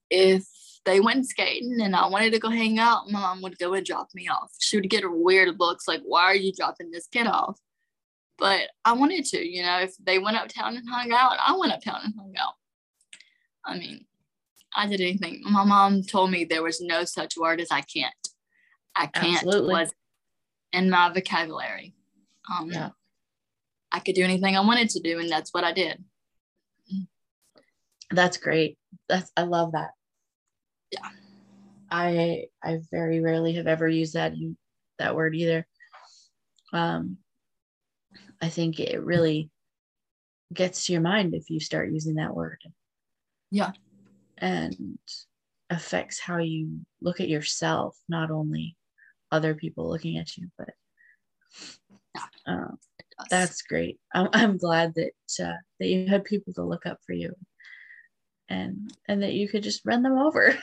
if 0.09 0.45
they 0.85 0.99
went 0.99 1.27
skating 1.27 1.81
and 1.81 1.95
I 1.95 2.07
wanted 2.07 2.31
to 2.33 2.39
go 2.39 2.49
hang 2.49 2.77
out, 2.77 3.09
my 3.09 3.19
mom 3.19 3.41
would 3.41 3.57
go 3.57 3.73
and 3.73 3.85
drop 3.85 4.09
me 4.13 4.27
off. 4.27 4.51
She 4.59 4.77
would 4.77 4.89
get 4.89 5.03
weird 5.09 5.59
looks 5.59 5.87
like, 5.87 6.01
why 6.05 6.23
are 6.23 6.35
you 6.35 6.53
dropping 6.53 6.91
this 6.91 7.07
kid 7.07 7.27
off? 7.27 7.59
But 8.37 8.69
I 8.83 8.93
wanted 8.93 9.25
to, 9.25 9.45
you 9.45 9.63
know, 9.63 9.79
if 9.79 9.93
they 10.03 10.19
went 10.19 10.37
uptown 10.37 10.75
and 10.75 10.87
hung 10.89 11.11
out, 11.13 11.37
I 11.39 11.55
went 11.57 11.71
uptown 11.71 12.01
and 12.03 12.13
hung 12.17 12.33
out. 12.37 12.53
I 13.65 13.77
mean, 13.77 14.05
I 14.75 14.87
did 14.87 15.01
anything. 15.01 15.41
My 15.43 15.63
mom 15.63 16.03
told 16.03 16.31
me 16.31 16.43
there 16.43 16.63
was 16.63 16.81
no 16.81 17.05
such 17.05 17.37
word 17.37 17.61
as 17.61 17.69
I 17.71 17.81
can't. 17.81 18.13
I 18.95 19.07
can't 19.07 19.37
Absolutely. 19.37 19.73
was 19.73 19.91
in 20.73 20.89
my 20.89 21.11
vocabulary. 21.13 21.93
Um, 22.51 22.71
yeah. 22.71 22.89
I 23.91 23.99
could 23.99 24.15
do 24.15 24.23
anything 24.23 24.57
I 24.57 24.61
wanted 24.61 24.89
to 24.91 24.99
do, 24.99 25.19
and 25.19 25.29
that's 25.29 25.53
what 25.53 25.63
I 25.63 25.71
did. 25.71 26.03
That's 28.11 28.37
great. 28.37 28.77
That's 29.09 29.31
I 29.35 29.43
love 29.43 29.71
that. 29.71 29.91
Yeah. 30.91 31.09
I 31.89 32.45
I 32.63 32.79
very 32.91 33.19
rarely 33.19 33.53
have 33.53 33.67
ever 33.67 33.87
used 33.87 34.13
that 34.13 34.33
that 34.99 35.15
word 35.15 35.35
either. 35.35 35.65
Um, 36.73 37.17
I 38.41 38.49
think 38.49 38.79
it 38.79 39.01
really 39.03 39.49
gets 40.53 40.85
to 40.85 40.93
your 40.93 41.01
mind 41.01 41.33
if 41.33 41.49
you 41.49 41.59
start 41.59 41.91
using 41.91 42.15
that 42.15 42.35
word. 42.35 42.59
Yeah. 43.51 43.71
And 44.37 44.97
affects 45.69 46.19
how 46.19 46.37
you 46.37 46.81
look 47.01 47.19
at 47.19 47.29
yourself, 47.29 47.97
not 48.09 48.31
only 48.31 48.75
other 49.31 49.55
people 49.55 49.89
looking 49.89 50.17
at 50.17 50.35
you, 50.37 50.49
but 50.57 50.69
uh, 52.47 52.71
that's 53.29 53.61
great. 53.63 53.99
I'm, 54.13 54.29
I'm 54.33 54.57
glad 54.57 54.93
that 54.95 55.11
uh, 55.43 55.57
that 55.79 55.87
you 55.87 56.07
had 56.07 56.23
people 56.23 56.53
to 56.53 56.63
look 56.63 56.85
up 56.85 56.99
for 57.05 57.13
you, 57.13 57.33
and 58.49 58.91
and 59.07 59.23
that 59.23 59.33
you 59.33 59.47
could 59.47 59.63
just 59.63 59.85
run 59.85 60.03
them 60.03 60.17
over. 60.17 60.57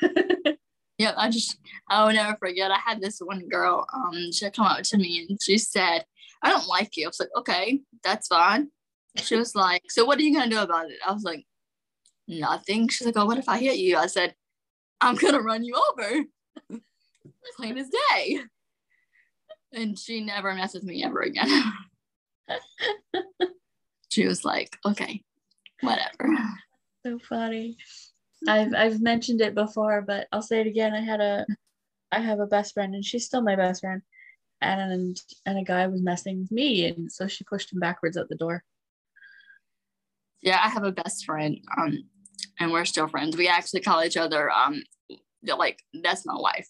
yeah, 0.98 1.14
I 1.16 1.30
just 1.30 1.58
I 1.88 2.04
will 2.04 2.12
never 2.12 2.36
forget. 2.36 2.70
I 2.70 2.78
had 2.78 3.00
this 3.00 3.18
one 3.18 3.48
girl. 3.48 3.86
Um, 3.92 4.32
she 4.32 4.50
come 4.50 4.66
up 4.66 4.82
to 4.82 4.98
me 4.98 5.26
and 5.28 5.38
she 5.42 5.58
said, 5.58 6.04
"I 6.42 6.50
don't 6.50 6.66
like 6.66 6.96
you." 6.96 7.06
I 7.06 7.08
was 7.08 7.20
like, 7.20 7.30
"Okay, 7.36 7.80
that's 8.04 8.28
fine." 8.28 8.70
She 9.16 9.36
was 9.36 9.54
like, 9.54 9.82
"So 9.90 10.04
what 10.04 10.18
are 10.18 10.22
you 10.22 10.34
gonna 10.34 10.50
do 10.50 10.60
about 10.60 10.90
it?" 10.90 10.98
I 11.06 11.12
was 11.12 11.24
like, 11.24 11.46
nothing. 12.28 12.88
She's 12.88 13.06
like, 13.06 13.16
oh, 13.16 13.26
what 13.26 13.38
if 13.38 13.48
I 13.48 13.58
hit 13.58 13.78
you? 13.78 13.96
I 13.96 14.06
said, 14.06 14.34
I'm 15.00 15.16
gonna 15.16 15.40
run 15.40 15.64
you 15.64 15.80
over. 15.90 16.24
Plain 17.56 17.78
as 17.78 17.90
day. 18.10 18.40
And 19.72 19.98
she 19.98 20.20
never 20.20 20.54
messed 20.54 20.74
with 20.74 20.84
me 20.84 21.02
ever 21.02 21.20
again. 21.20 21.48
she 24.10 24.26
was 24.26 24.44
like, 24.44 24.76
okay, 24.84 25.22
whatever. 25.80 26.36
So 27.04 27.18
funny. 27.28 27.76
I've 28.46 28.74
I've 28.74 29.00
mentioned 29.00 29.40
it 29.40 29.54
before, 29.54 30.02
but 30.02 30.28
I'll 30.30 30.42
say 30.42 30.60
it 30.60 30.66
again. 30.66 30.94
I 30.94 31.00
had 31.00 31.20
a 31.20 31.46
I 32.10 32.20
have 32.20 32.40
a 32.40 32.46
best 32.46 32.74
friend 32.74 32.94
and 32.94 33.04
she's 33.04 33.24
still 33.24 33.42
my 33.42 33.56
best 33.56 33.80
friend. 33.80 34.02
And 34.62 35.20
and 35.44 35.58
a 35.58 35.64
guy 35.64 35.86
was 35.88 36.02
messing 36.02 36.40
with 36.40 36.52
me 36.52 36.86
and 36.86 37.10
so 37.10 37.26
she 37.26 37.44
pushed 37.44 37.72
him 37.72 37.80
backwards 37.80 38.16
out 38.16 38.28
the 38.28 38.36
door. 38.36 38.62
Yeah, 40.40 40.60
I 40.62 40.68
have 40.68 40.84
a 40.84 40.92
best 40.92 41.24
friend. 41.24 41.58
Um 41.76 42.04
and 42.60 42.70
we're 42.70 42.84
still 42.84 43.08
friends. 43.08 43.36
We 43.36 43.48
actually 43.48 43.80
call 43.80 44.02
each 44.04 44.16
other 44.16 44.50
um 44.50 44.82
like 45.42 45.80
that's 46.02 46.24
my 46.24 46.36
wife. 46.36 46.68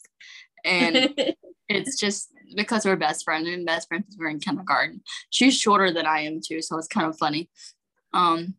And 0.65 1.15
it's 1.69 1.99
just 1.99 2.31
because 2.57 2.85
we're 2.85 2.97
best 2.97 3.25
friends 3.25 3.49
and 3.49 3.67
best 3.67 3.89
friends 3.89 4.17
we're 4.19 4.29
in 4.31 4.41
kindergarten. 4.41 5.03
She's 5.31 5.59
shorter 5.59 5.93
than 5.93 6.07
I 6.07 6.21
am 6.21 6.41
too, 6.45 6.63
so 6.63 6.79
it's 6.79 6.89
kind 6.89 7.07
of 7.07 7.19
funny. 7.19 7.51
Um 8.15 8.55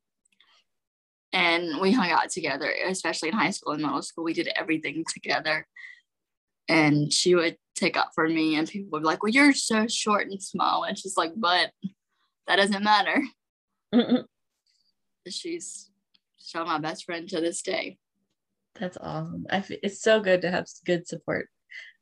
and 1.34 1.82
we 1.82 1.91
hung 1.91 2.12
out 2.12 2.30
together, 2.30 2.72
especially 2.88 3.30
in 3.30 3.36
high 3.36 3.50
school 3.50 3.74
and 3.74 3.82
middle 3.82 4.04
school. 4.04 4.24
We 4.24 4.34
did 4.34 4.50
everything 4.56 5.04
together. 5.12 5.67
And 6.69 7.12
she 7.12 7.34
would 7.34 7.58
take 7.76 7.98
up 7.98 8.12
for 8.14 8.28
me, 8.28 8.56
and 8.56 8.68
people 8.68 8.90
would 8.92 9.02
be 9.02 9.08
like, 9.08 9.24
Well, 9.24 9.32
you're 9.32 9.54
so 9.54 9.88
short 9.88 10.28
and 10.28 10.42
small. 10.42 10.84
And 10.84 10.98
she's 10.98 11.18
like, 11.18 11.34
But 11.36 11.72
that 12.48 12.58
doesn't 12.58 12.84
matter. 12.84 13.22
She's 15.30 15.90
still 16.38 16.66
my 16.66 16.80
best 16.80 17.06
friend 17.06 17.30
to 17.30 17.40
this 17.40 17.62
day. 17.62 17.98
That's 18.80 18.98
awesome. 19.00 19.46
I 19.50 19.58
f- 19.58 19.72
it's 19.72 20.02
so 20.02 20.20
good 20.20 20.42
to 20.42 20.52
have 20.52 20.66
good 20.86 21.08
support 21.08 21.48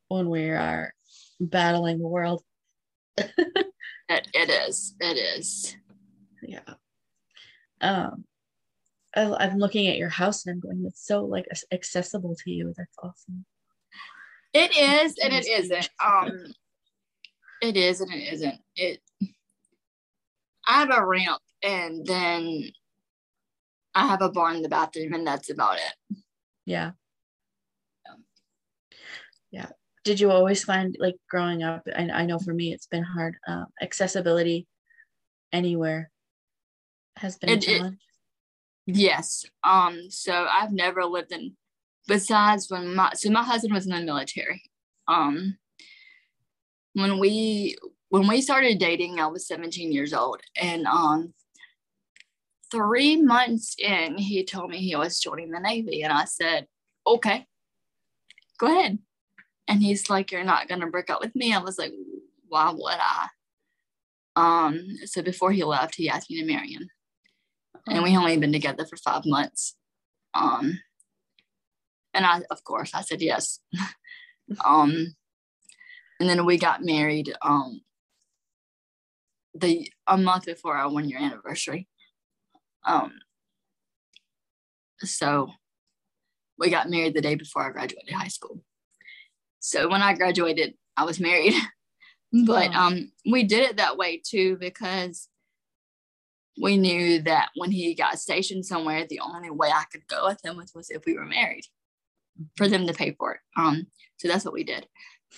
when 0.08 0.30
we 0.30 0.50
are 0.50 0.94
battling 1.40 2.00
the 2.00 2.08
world. 2.08 2.44
it, 3.18 3.34
it 4.10 4.50
is. 4.50 4.96
It 5.00 5.18
is. 5.18 5.76
Yeah. 6.42 6.74
Um, 7.82 8.26
I, 9.16 9.48
am 9.48 9.58
looking 9.58 9.88
at 9.88 9.98
your 9.98 10.10
house 10.10 10.46
and 10.46 10.54
I'm 10.54 10.60
going, 10.60 10.84
it's 10.88 11.06
so 11.06 11.26
like 11.26 11.46
accessible 11.72 12.36
to 12.44 12.52
you. 12.52 12.74
That's 12.78 12.96
awesome. 13.04 13.46
It 14.54 14.78
is 14.78 15.18
and 15.18 15.34
it 15.34 15.48
isn't. 15.48 15.90
Um, 16.04 16.54
it 17.62 17.78
is 17.78 18.02
and 18.02 18.12
it 18.12 18.34
isn't. 18.34 18.60
It. 18.76 19.00
I 20.68 20.80
have 20.80 20.92
a 20.92 21.06
ramp 21.06 21.42
and 21.64 22.06
then 22.06 22.72
I 23.94 24.08
have 24.08 24.22
a 24.22 24.30
bar 24.30 24.54
in 24.54 24.62
the 24.62 24.70
bathroom, 24.70 25.14
and 25.14 25.28
that's 25.28 25.50
about 25.50 25.78
it. 25.78 26.18
Yeah. 26.66 26.92
yeah. 29.52 29.68
Did 30.04 30.20
you 30.20 30.32
always 30.32 30.64
find 30.64 30.96
like 31.00 31.16
growing 31.30 31.64
up? 31.64 31.84
I, 31.96 32.10
I 32.10 32.26
know 32.26 32.40
for 32.40 32.54
me, 32.54 32.74
it's 32.74 32.88
been 32.88 33.04
hard. 33.04 33.36
Uh, 33.48 33.66
accessibility 33.82 34.68
anywhere 35.52 36.10
has 37.18 37.38
been 37.38 37.50
it, 37.50 37.58
a 37.58 37.78
challenge. 37.78 38.00
It, 38.88 38.96
yes. 38.96 39.46
Um. 39.64 40.10
So 40.10 40.48
I've 40.50 40.72
never 40.72 41.04
lived 41.06 41.32
in. 41.32 41.56
Besides 42.08 42.68
when 42.70 42.96
my 42.96 43.12
so 43.14 43.30
my 43.30 43.44
husband 43.44 43.74
was 43.74 43.86
in 43.86 43.94
the 43.94 44.02
military. 44.02 44.64
Um. 45.08 45.58
When 46.94 47.20
we 47.20 47.78
when 48.10 48.28
we 48.28 48.42
started 48.42 48.78
dating, 48.78 49.22
I 49.22 49.28
was 49.28 49.48
17 49.48 49.94
years 49.94 50.14
old, 50.14 50.42
and 50.62 50.86
um, 50.86 51.34
three 52.72 53.22
months 53.22 53.76
in, 53.78 54.18
he 54.18 54.44
told 54.44 54.70
me 54.70 54.78
he 54.78 54.96
was 54.96 55.20
joining 55.20 55.52
the 55.52 55.60
Navy. 55.60 56.02
And 56.02 56.14
I 56.14 56.26
said, 56.26 56.68
okay, 57.06 57.46
go 58.58 58.68
ahead. 58.68 58.98
And 59.68 59.84
he's 59.84 60.10
like, 60.10 60.32
you're 60.32 60.44
not 60.44 60.68
to 60.70 60.88
break 60.88 61.10
up 61.10 61.22
with 61.22 61.36
me. 61.36 61.54
I 61.54 61.60
was 61.60 61.78
like, 61.78 61.92
why 62.48 62.72
would 62.72 62.98
I? 63.00 63.28
Um, 64.36 64.98
so 65.06 65.22
before 65.22 65.52
he 65.52 65.64
left, 65.64 65.96
he 65.96 66.10
asked 66.10 66.30
me 66.30 66.42
to 66.42 66.48
marry 66.48 66.72
him. 66.72 66.88
And 67.88 68.04
we 68.04 68.16
only 68.16 68.38
been 68.38 68.54
together 68.54 68.86
for 68.86 68.98
five 68.98 69.24
months. 69.26 69.76
Um, 70.34 70.80
and 72.13 72.26
I, 72.26 72.41
of 72.50 72.63
course, 72.63 72.91
I 72.93 73.02
said 73.02 73.21
yes. 73.21 73.60
um, 74.65 75.15
and 76.19 76.30
then 76.30 76.45
we 76.45 76.58
got 76.58 76.84
married 76.84 77.34
um, 77.41 77.82
the 79.54 79.91
a 80.08 80.17
month 80.17 80.45
before 80.45 80.76
our 80.76 80.91
one 80.91 81.10
year 81.10 81.19
anniversary. 81.19 81.88
Um, 82.86 83.13
so 85.00 85.50
we 86.58 86.69
got 86.69 86.89
married 86.89 87.15
the 87.15 87.21
day 87.21 87.36
before 87.36 87.63
I 87.63 87.71
graduated 87.71 88.13
high 88.13 88.28
school. 88.28 88.63
So 89.60 89.89
when 89.89 90.02
I 90.02 90.13
graduated, 90.13 90.76
I 90.95 91.06
was 91.06 91.19
married. 91.19 91.54
but 92.45 92.74
um, 92.76 93.12
we 93.30 93.43
did 93.43 93.69
it 93.69 93.78
that 93.78 93.97
way 93.97 94.21
too 94.24 94.58
because 94.60 95.28
we 96.62 96.78
knew 96.78 97.21
that 97.24 97.50
when 97.56 97.71
he 97.71 97.95
got 97.95 98.19
stationed 98.19 98.65
somewhere, 98.65 99.06
the 99.10 99.21
only 99.21 99.50
way 99.50 99.69
I 99.69 99.86
could 99.91 100.08
go 100.08 100.28
with 100.28 100.43
him 100.43 100.58
was, 100.58 100.71
was 100.76 100.89
if 100.89 101.06
we 101.06 101.15
were 101.15 101.26
married 101.26 101.65
for 102.56 102.67
them 102.67 102.88
to 102.88 102.94
pay 102.94 103.15
for 103.17 103.34
it. 103.34 103.39
Um, 103.58 103.88
so 104.17 104.28
that's 104.28 104.46
what 104.46 104.54
we 104.54 104.63
did. 104.63 104.88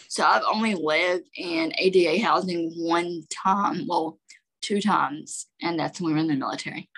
So 0.07 0.23
I've 0.23 0.43
only 0.51 0.75
lived 0.75 1.27
in 1.37 1.73
ADA 1.77 2.23
housing 2.23 2.71
one 2.75 3.23
time, 3.29 3.85
well, 3.87 4.19
two 4.61 4.81
times, 4.81 5.47
and 5.61 5.79
that's 5.79 6.01
when 6.01 6.07
we 6.07 6.13
were 6.13 6.19
in 6.19 6.27
the 6.27 6.35
military 6.35 6.89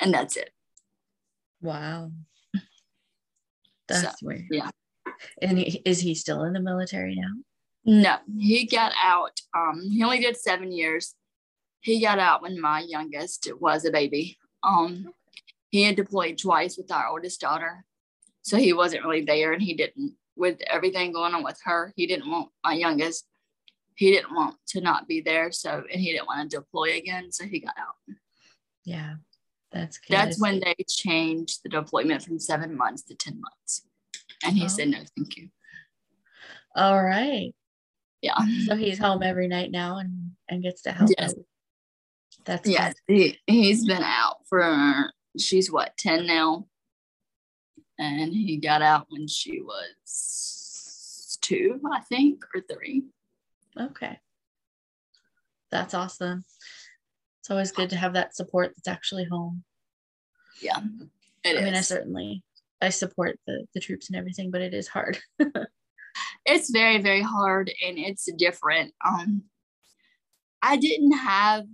and 0.00 0.12
that's 0.12 0.36
it. 0.36 0.50
Wow. 1.60 2.10
That's 3.88 4.02
so, 4.02 4.10
weird. 4.22 4.46
Yeah. 4.50 4.70
And 5.42 5.58
he, 5.58 5.82
is 5.84 6.00
he 6.00 6.14
still 6.14 6.44
in 6.44 6.54
the 6.54 6.60
military 6.60 7.14
now? 7.16 7.32
No, 7.84 8.16
he 8.38 8.66
got 8.66 8.92
out. 9.02 9.40
Um, 9.54 9.82
he 9.90 10.02
only 10.02 10.20
did 10.20 10.36
seven 10.36 10.72
years. 10.72 11.14
He 11.80 12.00
got 12.00 12.18
out 12.18 12.42
when 12.42 12.60
my 12.60 12.80
youngest 12.80 13.50
was 13.58 13.84
a 13.84 13.90
baby. 13.90 14.38
Um, 14.62 15.12
he 15.70 15.82
had 15.82 15.96
deployed 15.96 16.38
twice 16.38 16.76
with 16.76 16.92
our 16.92 17.08
oldest 17.08 17.40
daughter, 17.40 17.84
so 18.42 18.56
he 18.56 18.72
wasn't 18.72 19.04
really 19.04 19.24
there, 19.24 19.52
and 19.52 19.62
he 19.62 19.74
didn't 19.74 20.14
with 20.36 20.60
everything 20.66 21.12
going 21.12 21.34
on 21.34 21.44
with 21.44 21.58
her. 21.64 21.92
He 21.96 22.06
didn't 22.06 22.30
want 22.30 22.50
my 22.64 22.74
youngest. 22.74 23.26
He 23.94 24.10
didn't 24.10 24.34
want 24.34 24.56
to 24.68 24.80
not 24.80 25.06
be 25.06 25.20
there, 25.20 25.52
so 25.52 25.84
and 25.90 26.00
he 26.00 26.12
didn't 26.12 26.26
want 26.26 26.50
to 26.50 26.58
deploy 26.58 26.96
again, 26.96 27.32
so 27.32 27.44
he 27.44 27.60
got 27.60 27.74
out. 27.78 28.16
Yeah, 28.84 29.14
that's 29.72 29.98
good. 29.98 30.16
That's 30.16 30.40
when 30.40 30.60
they 30.60 30.74
changed 30.88 31.60
the 31.62 31.68
deployment 31.68 32.22
from 32.22 32.38
seven 32.38 32.76
months 32.76 33.02
to 33.04 33.14
ten 33.14 33.40
months, 33.40 33.86
and 34.44 34.56
he 34.56 34.64
oh. 34.64 34.68
said 34.68 34.88
no, 34.88 34.98
thank 35.16 35.36
you. 35.36 35.50
All 36.74 37.02
right. 37.02 37.52
Yeah. 38.22 38.38
So 38.66 38.76
he's 38.76 38.98
home 38.98 39.22
every 39.22 39.48
night 39.48 39.70
now 39.70 39.98
and 39.98 40.32
and 40.48 40.62
gets 40.62 40.82
to 40.82 40.92
help 40.92 41.10
yes. 41.18 41.30
out. 41.30 41.44
That's 42.44 42.68
yes. 42.68 42.94
He 43.06 43.38
he's 43.46 43.86
been 43.86 44.02
out 44.02 44.36
for 44.48 45.10
she's 45.38 45.70
what 45.70 45.96
ten 45.98 46.26
now, 46.26 46.66
and 48.00 48.32
he 48.32 48.56
got 48.56 48.82
out 48.82 49.06
when 49.08 49.28
she 49.28 49.60
was 49.60 51.38
two, 51.42 51.80
I 51.92 52.00
think, 52.00 52.44
or 52.54 52.62
three. 52.62 53.04
Okay. 53.78 54.18
That's 55.70 55.94
awesome. 55.94 56.44
It's 57.40 57.50
always 57.50 57.72
good 57.72 57.90
to 57.90 57.96
have 57.96 58.14
that 58.14 58.34
support 58.34 58.72
that's 58.76 58.88
actually 58.88 59.24
home. 59.24 59.62
Yeah. 60.60 60.78
I 61.44 61.48
is. 61.48 61.62
mean, 61.62 61.74
I 61.74 61.80
certainly 61.80 62.42
I 62.82 62.88
support 62.90 63.38
the 63.46 63.66
the 63.74 63.80
troops 63.80 64.08
and 64.08 64.16
everything, 64.16 64.50
but 64.50 64.62
it 64.62 64.74
is 64.74 64.88
hard. 64.88 65.18
it's 66.44 66.70
very 66.70 67.00
very 67.00 67.22
hard 67.22 67.70
and 67.86 67.98
it's 67.98 68.28
different 68.36 68.92
um 69.06 69.42
i 70.62 70.76
didn't 70.76 71.12
have 71.12 71.64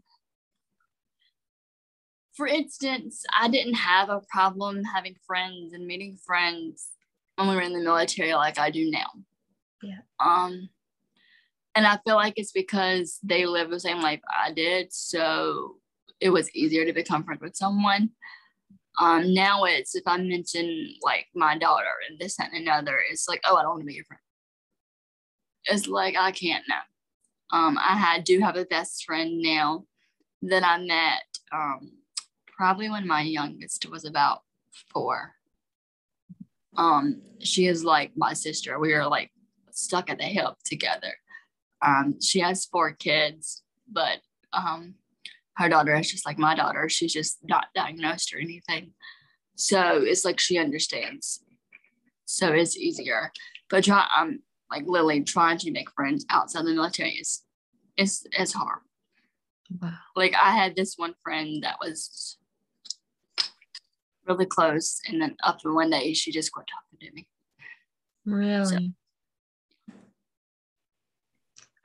for 2.36 2.46
instance 2.46 3.24
i 3.38 3.48
didn't 3.48 3.74
have 3.74 4.08
a 4.10 4.20
problem 4.30 4.84
having 4.84 5.16
friends 5.26 5.72
and 5.72 5.86
meeting 5.86 6.16
friends 6.24 6.90
when 7.36 7.48
we 7.48 7.54
were 7.54 7.62
in 7.62 7.72
the 7.72 7.80
military 7.80 8.34
like 8.34 8.58
i 8.58 8.70
do 8.70 8.90
now. 8.90 9.06
Yeah. 9.82 9.98
Um 10.20 10.68
and 11.74 11.86
i 11.86 11.98
feel 12.04 12.16
like 12.16 12.34
it's 12.36 12.52
because 12.52 13.18
they 13.22 13.46
live 13.46 13.70
the 13.70 13.80
same 13.80 14.00
life 14.00 14.20
i 14.34 14.52
did 14.52 14.92
so 14.92 15.76
it 16.18 16.30
was 16.30 16.50
easier 16.54 16.84
to 16.86 16.94
become 16.94 17.24
friends 17.24 17.42
with 17.42 17.56
someone. 17.56 18.10
Um 19.00 19.34
now 19.34 19.64
it's 19.64 19.94
if 19.94 20.04
i 20.06 20.16
mention 20.16 20.94
like 21.02 21.26
my 21.34 21.58
daughter 21.58 21.92
and 22.08 22.18
this 22.18 22.38
and 22.38 22.52
another 22.54 22.98
it's 23.10 23.28
like 23.28 23.40
oh 23.44 23.56
i 23.56 23.62
don't 23.62 23.72
want 23.72 23.80
to 23.82 23.86
be 23.86 23.94
your 23.94 24.04
friend. 24.04 24.20
It's 25.66 25.88
like 25.88 26.16
I 26.16 26.30
can't 26.30 26.64
now. 26.68 26.82
Um, 27.52 27.78
I 27.78 27.96
had 27.96 28.24
do 28.24 28.40
have 28.40 28.56
a 28.56 28.64
best 28.64 29.04
friend 29.04 29.40
now 29.40 29.84
that 30.42 30.64
I 30.64 30.78
met 30.78 31.22
um, 31.52 31.92
probably 32.56 32.88
when 32.88 33.06
my 33.06 33.22
youngest 33.22 33.88
was 33.90 34.04
about 34.04 34.40
four. 34.92 35.32
Um, 36.76 37.22
she 37.40 37.66
is 37.66 37.84
like 37.84 38.12
my 38.16 38.32
sister. 38.32 38.78
We 38.78 38.92
are 38.94 39.08
like 39.08 39.30
stuck 39.70 40.10
at 40.10 40.18
the 40.18 40.24
hip 40.24 40.54
together. 40.64 41.12
Um, 41.82 42.20
she 42.20 42.40
has 42.40 42.64
four 42.64 42.92
kids, 42.92 43.62
but 43.90 44.18
um, 44.52 44.94
her 45.56 45.68
daughter 45.68 45.94
is 45.96 46.10
just 46.10 46.26
like 46.26 46.38
my 46.38 46.54
daughter. 46.54 46.88
She's 46.88 47.12
just 47.12 47.38
not 47.42 47.66
diagnosed 47.74 48.34
or 48.34 48.38
anything. 48.38 48.92
So 49.56 50.02
it's 50.02 50.24
like 50.24 50.40
she 50.40 50.58
understands. 50.58 51.42
So 52.24 52.52
it's 52.52 52.76
easier. 52.76 53.32
But 53.70 53.84
try, 53.84 54.06
um, 54.16 54.40
like 54.70 54.84
Lily 54.86 55.22
trying 55.22 55.58
to 55.58 55.70
make 55.70 55.90
friends 55.92 56.26
outside 56.30 56.64
the 56.64 56.74
military 56.74 57.12
is 57.12 57.42
is 57.96 58.26
is 58.38 58.52
hard. 58.52 58.80
Wow. 59.80 59.94
Like 60.14 60.34
I 60.34 60.50
had 60.50 60.76
this 60.76 60.94
one 60.96 61.14
friend 61.22 61.62
that 61.62 61.76
was 61.80 62.38
really 64.26 64.46
close, 64.46 65.00
and 65.06 65.20
then 65.20 65.36
up 65.44 65.58
one 65.64 65.90
day 65.90 66.12
she 66.14 66.32
just 66.32 66.52
quit 66.52 66.66
talking 66.66 67.08
to 67.08 67.14
me. 67.14 67.28
Really? 68.24 68.64
So, 68.64 69.94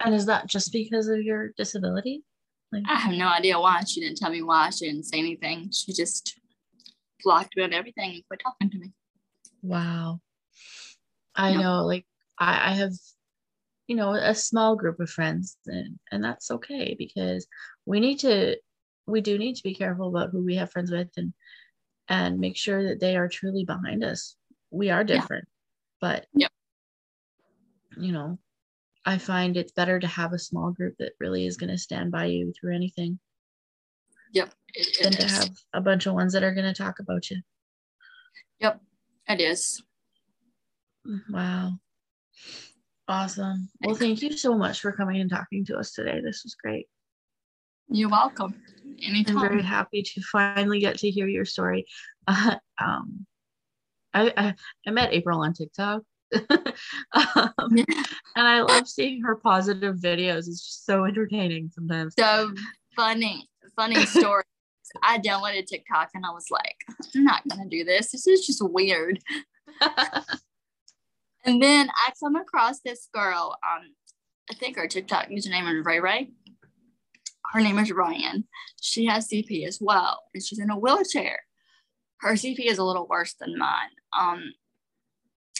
and 0.03 0.15
is 0.15 0.25
that 0.25 0.47
just 0.47 0.71
because 0.71 1.07
of 1.07 1.21
your 1.21 1.49
disability? 1.57 2.23
Like, 2.71 2.83
I 2.89 2.95
have 2.95 3.13
no 3.13 3.27
idea 3.27 3.59
why. 3.59 3.81
She 3.83 3.99
didn't 4.01 4.17
tell 4.17 4.31
me 4.31 4.41
why. 4.41 4.69
She 4.69 4.87
didn't 4.89 5.05
say 5.05 5.19
anything. 5.19 5.69
She 5.71 5.93
just 5.93 6.39
blocked 7.23 7.55
me 7.55 7.63
on 7.63 7.73
everything 7.73 8.13
and 8.13 8.27
quit 8.27 8.41
talking 8.43 8.69
to 8.71 8.77
me. 8.79 8.93
Wow. 9.61 10.21
I 11.35 11.55
know, 11.55 11.85
like 11.85 12.05
I, 12.39 12.71
I 12.71 12.73
have 12.73 12.93
you 13.87 13.97
know 13.97 14.13
a 14.13 14.33
small 14.33 14.77
group 14.77 15.01
of 15.01 15.09
friends 15.09 15.57
and 15.65 15.99
and 16.11 16.23
that's 16.23 16.49
okay 16.49 16.95
because 16.97 17.45
we 17.85 17.99
need 17.99 18.19
to 18.19 18.55
we 19.05 19.19
do 19.19 19.37
need 19.37 19.55
to 19.55 19.63
be 19.63 19.75
careful 19.75 20.07
about 20.07 20.29
who 20.29 20.41
we 20.43 20.55
have 20.55 20.71
friends 20.71 20.91
with 20.91 21.09
and 21.17 21.33
and 22.11 22.39
make 22.39 22.57
sure 22.57 22.83
that 22.83 22.99
they 22.99 23.15
are 23.15 23.29
truly 23.29 23.63
behind 23.63 24.03
us 24.03 24.35
we 24.69 24.89
are 24.89 25.03
different 25.03 25.47
yeah. 25.47 26.09
but 26.09 26.25
you 27.97 28.11
know 28.11 28.37
i 29.05 29.17
find 29.17 29.55
it's 29.55 29.71
better 29.71 29.99
to 29.99 30.07
have 30.07 30.33
a 30.33 30.39
small 30.39 30.71
group 30.71 30.93
that 30.99 31.13
really 31.19 31.45
is 31.45 31.57
going 31.57 31.69
to 31.69 31.77
stand 31.77 32.11
by 32.11 32.25
you 32.25 32.53
through 32.59 32.75
anything 32.75 33.17
yep 34.33 34.53
it, 34.73 34.87
it 34.99 35.03
than 35.03 35.13
is. 35.13 35.19
to 35.19 35.27
have 35.27 35.49
a 35.73 35.81
bunch 35.81 36.05
of 36.05 36.13
ones 36.13 36.33
that 36.33 36.43
are 36.43 36.53
going 36.53 36.71
to 36.71 36.83
talk 36.83 36.99
about 36.99 37.29
you 37.29 37.37
yep 38.59 38.79
it 39.27 39.39
is 39.39 39.81
wow 41.31 41.71
Awesome. 43.07 43.67
Well, 43.83 43.95
thank 43.95 44.21
you 44.21 44.37
so 44.37 44.57
much 44.57 44.79
for 44.79 44.93
coming 44.93 45.19
and 45.19 45.29
talking 45.29 45.65
to 45.65 45.75
us 45.75 45.91
today. 45.91 46.21
This 46.23 46.43
was 46.45 46.55
great. 46.55 46.87
You're 47.91 48.09
welcome. 48.09 48.55
Anytime. 49.03 49.37
I'm 49.37 49.49
very 49.49 49.61
happy 49.61 50.01
to 50.03 50.21
finally 50.21 50.79
get 50.79 50.97
to 50.99 51.09
hear 51.09 51.27
your 51.27 51.45
story. 51.45 51.85
Uh, 52.27 52.55
um, 52.79 53.25
I, 54.13 54.33
I, 54.37 54.55
I 54.87 54.91
met 54.91 55.13
April 55.13 55.41
on 55.41 55.53
TikTok. 55.53 56.03
um, 57.13 57.75
and 57.75 58.47
I 58.47 58.61
love 58.61 58.87
seeing 58.87 59.21
her 59.23 59.35
positive 59.35 59.97
videos. 59.97 60.47
It's 60.47 60.65
just 60.65 60.85
so 60.85 61.05
entertaining 61.05 61.69
sometimes. 61.73 62.13
So 62.17 62.51
funny, 62.95 63.49
funny 63.75 64.05
story. 64.05 64.43
I 65.03 65.19
downloaded 65.19 65.67
TikTok 65.67 66.09
and 66.13 66.25
I 66.25 66.31
was 66.31 66.45
like, 66.49 66.75
I'm 67.15 67.23
not 67.23 67.47
gonna 67.47 67.69
do 67.69 67.83
this. 67.83 68.11
This 68.11 68.27
is 68.27 68.45
just 68.45 68.61
weird. 68.61 69.19
And 71.43 71.61
then 71.61 71.89
I 71.89 72.11
come 72.19 72.35
across 72.35 72.79
this 72.81 73.07
girl. 73.11 73.57
Um, 73.63 73.93
I 74.49 74.53
think 74.53 74.75
her 74.77 74.87
TikTok 74.87 75.29
username 75.29 75.79
is 75.79 75.85
Ray 75.85 75.99
Ray. 75.99 76.29
Her 77.51 77.61
name 77.61 77.77
is 77.79 77.91
Ryan. 77.91 78.45
She 78.81 79.05
has 79.05 79.27
CP 79.27 79.67
as 79.67 79.79
well, 79.81 80.23
and 80.33 80.43
she's 80.43 80.59
in 80.59 80.69
a 80.69 80.77
wheelchair. 80.77 81.39
Her 82.19 82.33
CP 82.33 82.59
is 82.65 82.77
a 82.77 82.83
little 82.83 83.07
worse 83.07 83.33
than 83.33 83.57
mine. 83.57 83.89
Um, 84.17 84.53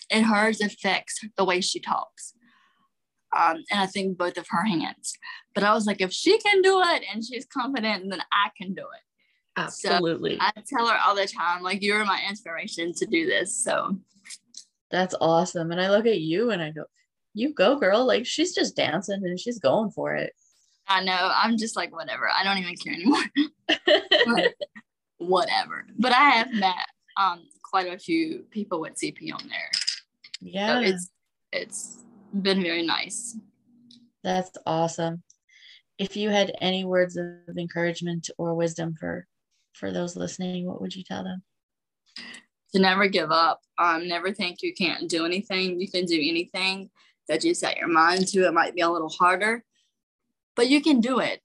and 0.09 0.25
hers 0.25 0.61
affects 0.61 1.19
the 1.37 1.45
way 1.45 1.61
she 1.61 1.79
talks. 1.79 2.33
Um, 3.35 3.63
and 3.71 3.79
I 3.79 3.85
think 3.85 4.17
both 4.17 4.37
of 4.37 4.47
her 4.49 4.65
hands. 4.65 5.17
But 5.55 5.63
I 5.63 5.73
was 5.73 5.85
like, 5.85 6.01
if 6.01 6.11
she 6.11 6.37
can 6.39 6.61
do 6.61 6.81
it 6.81 7.03
and 7.11 7.23
she's 7.23 7.45
confident, 7.45 8.09
then 8.09 8.21
I 8.31 8.49
can 8.57 8.73
do 8.73 8.81
it. 8.81 9.57
Absolutely. 9.57 10.37
So 10.37 10.41
I 10.41 10.51
tell 10.67 10.87
her 10.87 10.97
all 10.97 11.15
the 11.15 11.27
time, 11.27 11.61
like, 11.61 11.81
you're 11.81 12.05
my 12.05 12.21
inspiration 12.27 12.93
to 12.93 13.05
do 13.05 13.25
this. 13.25 13.57
So 13.63 13.97
that's 14.91 15.15
awesome. 15.19 15.71
And 15.71 15.81
I 15.81 15.89
look 15.89 16.05
at 16.05 16.19
you 16.19 16.51
and 16.51 16.61
I 16.61 16.71
go, 16.71 16.83
you 17.33 17.53
go, 17.53 17.77
girl. 17.77 18.05
Like 18.05 18.25
she's 18.25 18.53
just 18.53 18.75
dancing 18.75 19.21
and 19.23 19.39
she's 19.39 19.59
going 19.59 19.91
for 19.91 20.15
it. 20.15 20.33
I 20.91 21.03
know. 21.03 21.31
I'm 21.33 21.57
just 21.57 21.75
like, 21.75 21.93
whatever. 21.93 22.29
I 22.29 22.43
don't 22.43 22.57
even 22.57 22.75
care 22.75 22.93
anymore. 22.93 23.23
whatever. 25.17 25.85
But 25.97 26.13
I 26.13 26.29
have 26.29 26.53
met 26.53 26.85
um 27.17 27.43
quite 27.63 27.91
a 27.91 27.97
few 27.97 28.45
people 28.51 28.81
with 28.81 28.95
CP 28.95 29.33
on 29.33 29.47
there. 29.47 29.71
Yeah. 30.41 30.81
So 30.81 30.87
it's 30.87 31.09
it's 31.51 32.03
been 32.41 32.61
very 32.61 32.85
nice. 32.85 33.37
That's 34.23 34.51
awesome. 34.65 35.23
If 35.97 36.15
you 36.15 36.29
had 36.29 36.53
any 36.59 36.83
words 36.83 37.17
of 37.17 37.57
encouragement 37.57 38.29
or 38.37 38.55
wisdom 38.55 38.95
for 38.99 39.27
for 39.73 39.91
those 39.91 40.15
listening, 40.15 40.67
what 40.67 40.81
would 40.81 40.95
you 40.95 41.03
tell 41.03 41.23
them? 41.23 41.43
to 42.73 42.79
never 42.79 43.07
give 43.07 43.31
up. 43.31 43.61
Um, 43.77 44.07
never 44.07 44.31
think 44.33 44.61
you 44.61 44.73
can't 44.73 45.09
do 45.09 45.25
anything. 45.25 45.79
You 45.79 45.89
can 45.89 46.05
do 46.05 46.15
anything 46.15 46.89
that 47.27 47.43
you 47.43 47.53
set 47.53 47.77
your 47.77 47.87
mind 47.87 48.27
to. 48.29 48.45
It 48.45 48.53
might 48.53 48.75
be 48.75 48.81
a 48.81 48.89
little 48.89 49.09
harder, 49.09 49.63
but 50.55 50.69
you 50.69 50.81
can 50.81 50.99
do 50.99 51.19
it. 51.19 51.41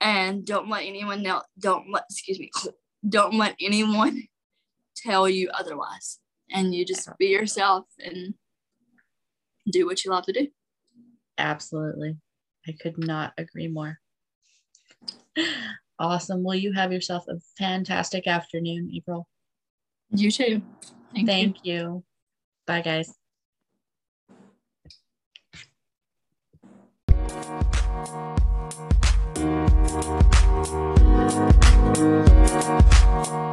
And 0.00 0.44
don't 0.44 0.68
let 0.68 0.84
anyone 0.84 1.24
else 1.24 1.46
don't 1.58 1.86
let 1.92 2.04
excuse 2.10 2.38
me 2.38 2.50
don't 3.08 3.34
let 3.34 3.54
anyone 3.60 4.22
tell 4.96 5.28
you 5.28 5.50
otherwise. 5.54 6.18
And 6.50 6.74
you 6.74 6.84
just 6.84 7.08
be 7.18 7.26
yourself 7.26 7.86
and 7.98 8.34
do 9.70 9.86
what 9.86 10.04
you 10.04 10.10
love 10.10 10.24
to 10.26 10.32
do. 10.32 10.48
Absolutely. 11.38 12.16
I 12.66 12.72
could 12.80 12.98
not 12.98 13.32
agree 13.38 13.68
more. 13.68 13.98
Awesome. 15.98 16.42
Well 16.42 16.56
you 16.56 16.72
have 16.72 16.92
yourself 16.92 17.26
a 17.28 17.38
fantastic 17.56 18.26
afternoon 18.26 18.90
april. 18.92 19.28
You 20.10 20.32
too. 20.32 20.62
Thank, 21.14 21.28
thank 21.28 21.56
you. 21.64 21.72
you 21.74 22.04
bye 22.66 22.80
guys. 22.80 23.14
Thank 27.32 28.16
you. 28.16 28.28
Thank 29.42 29.72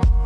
you. 0.04 0.19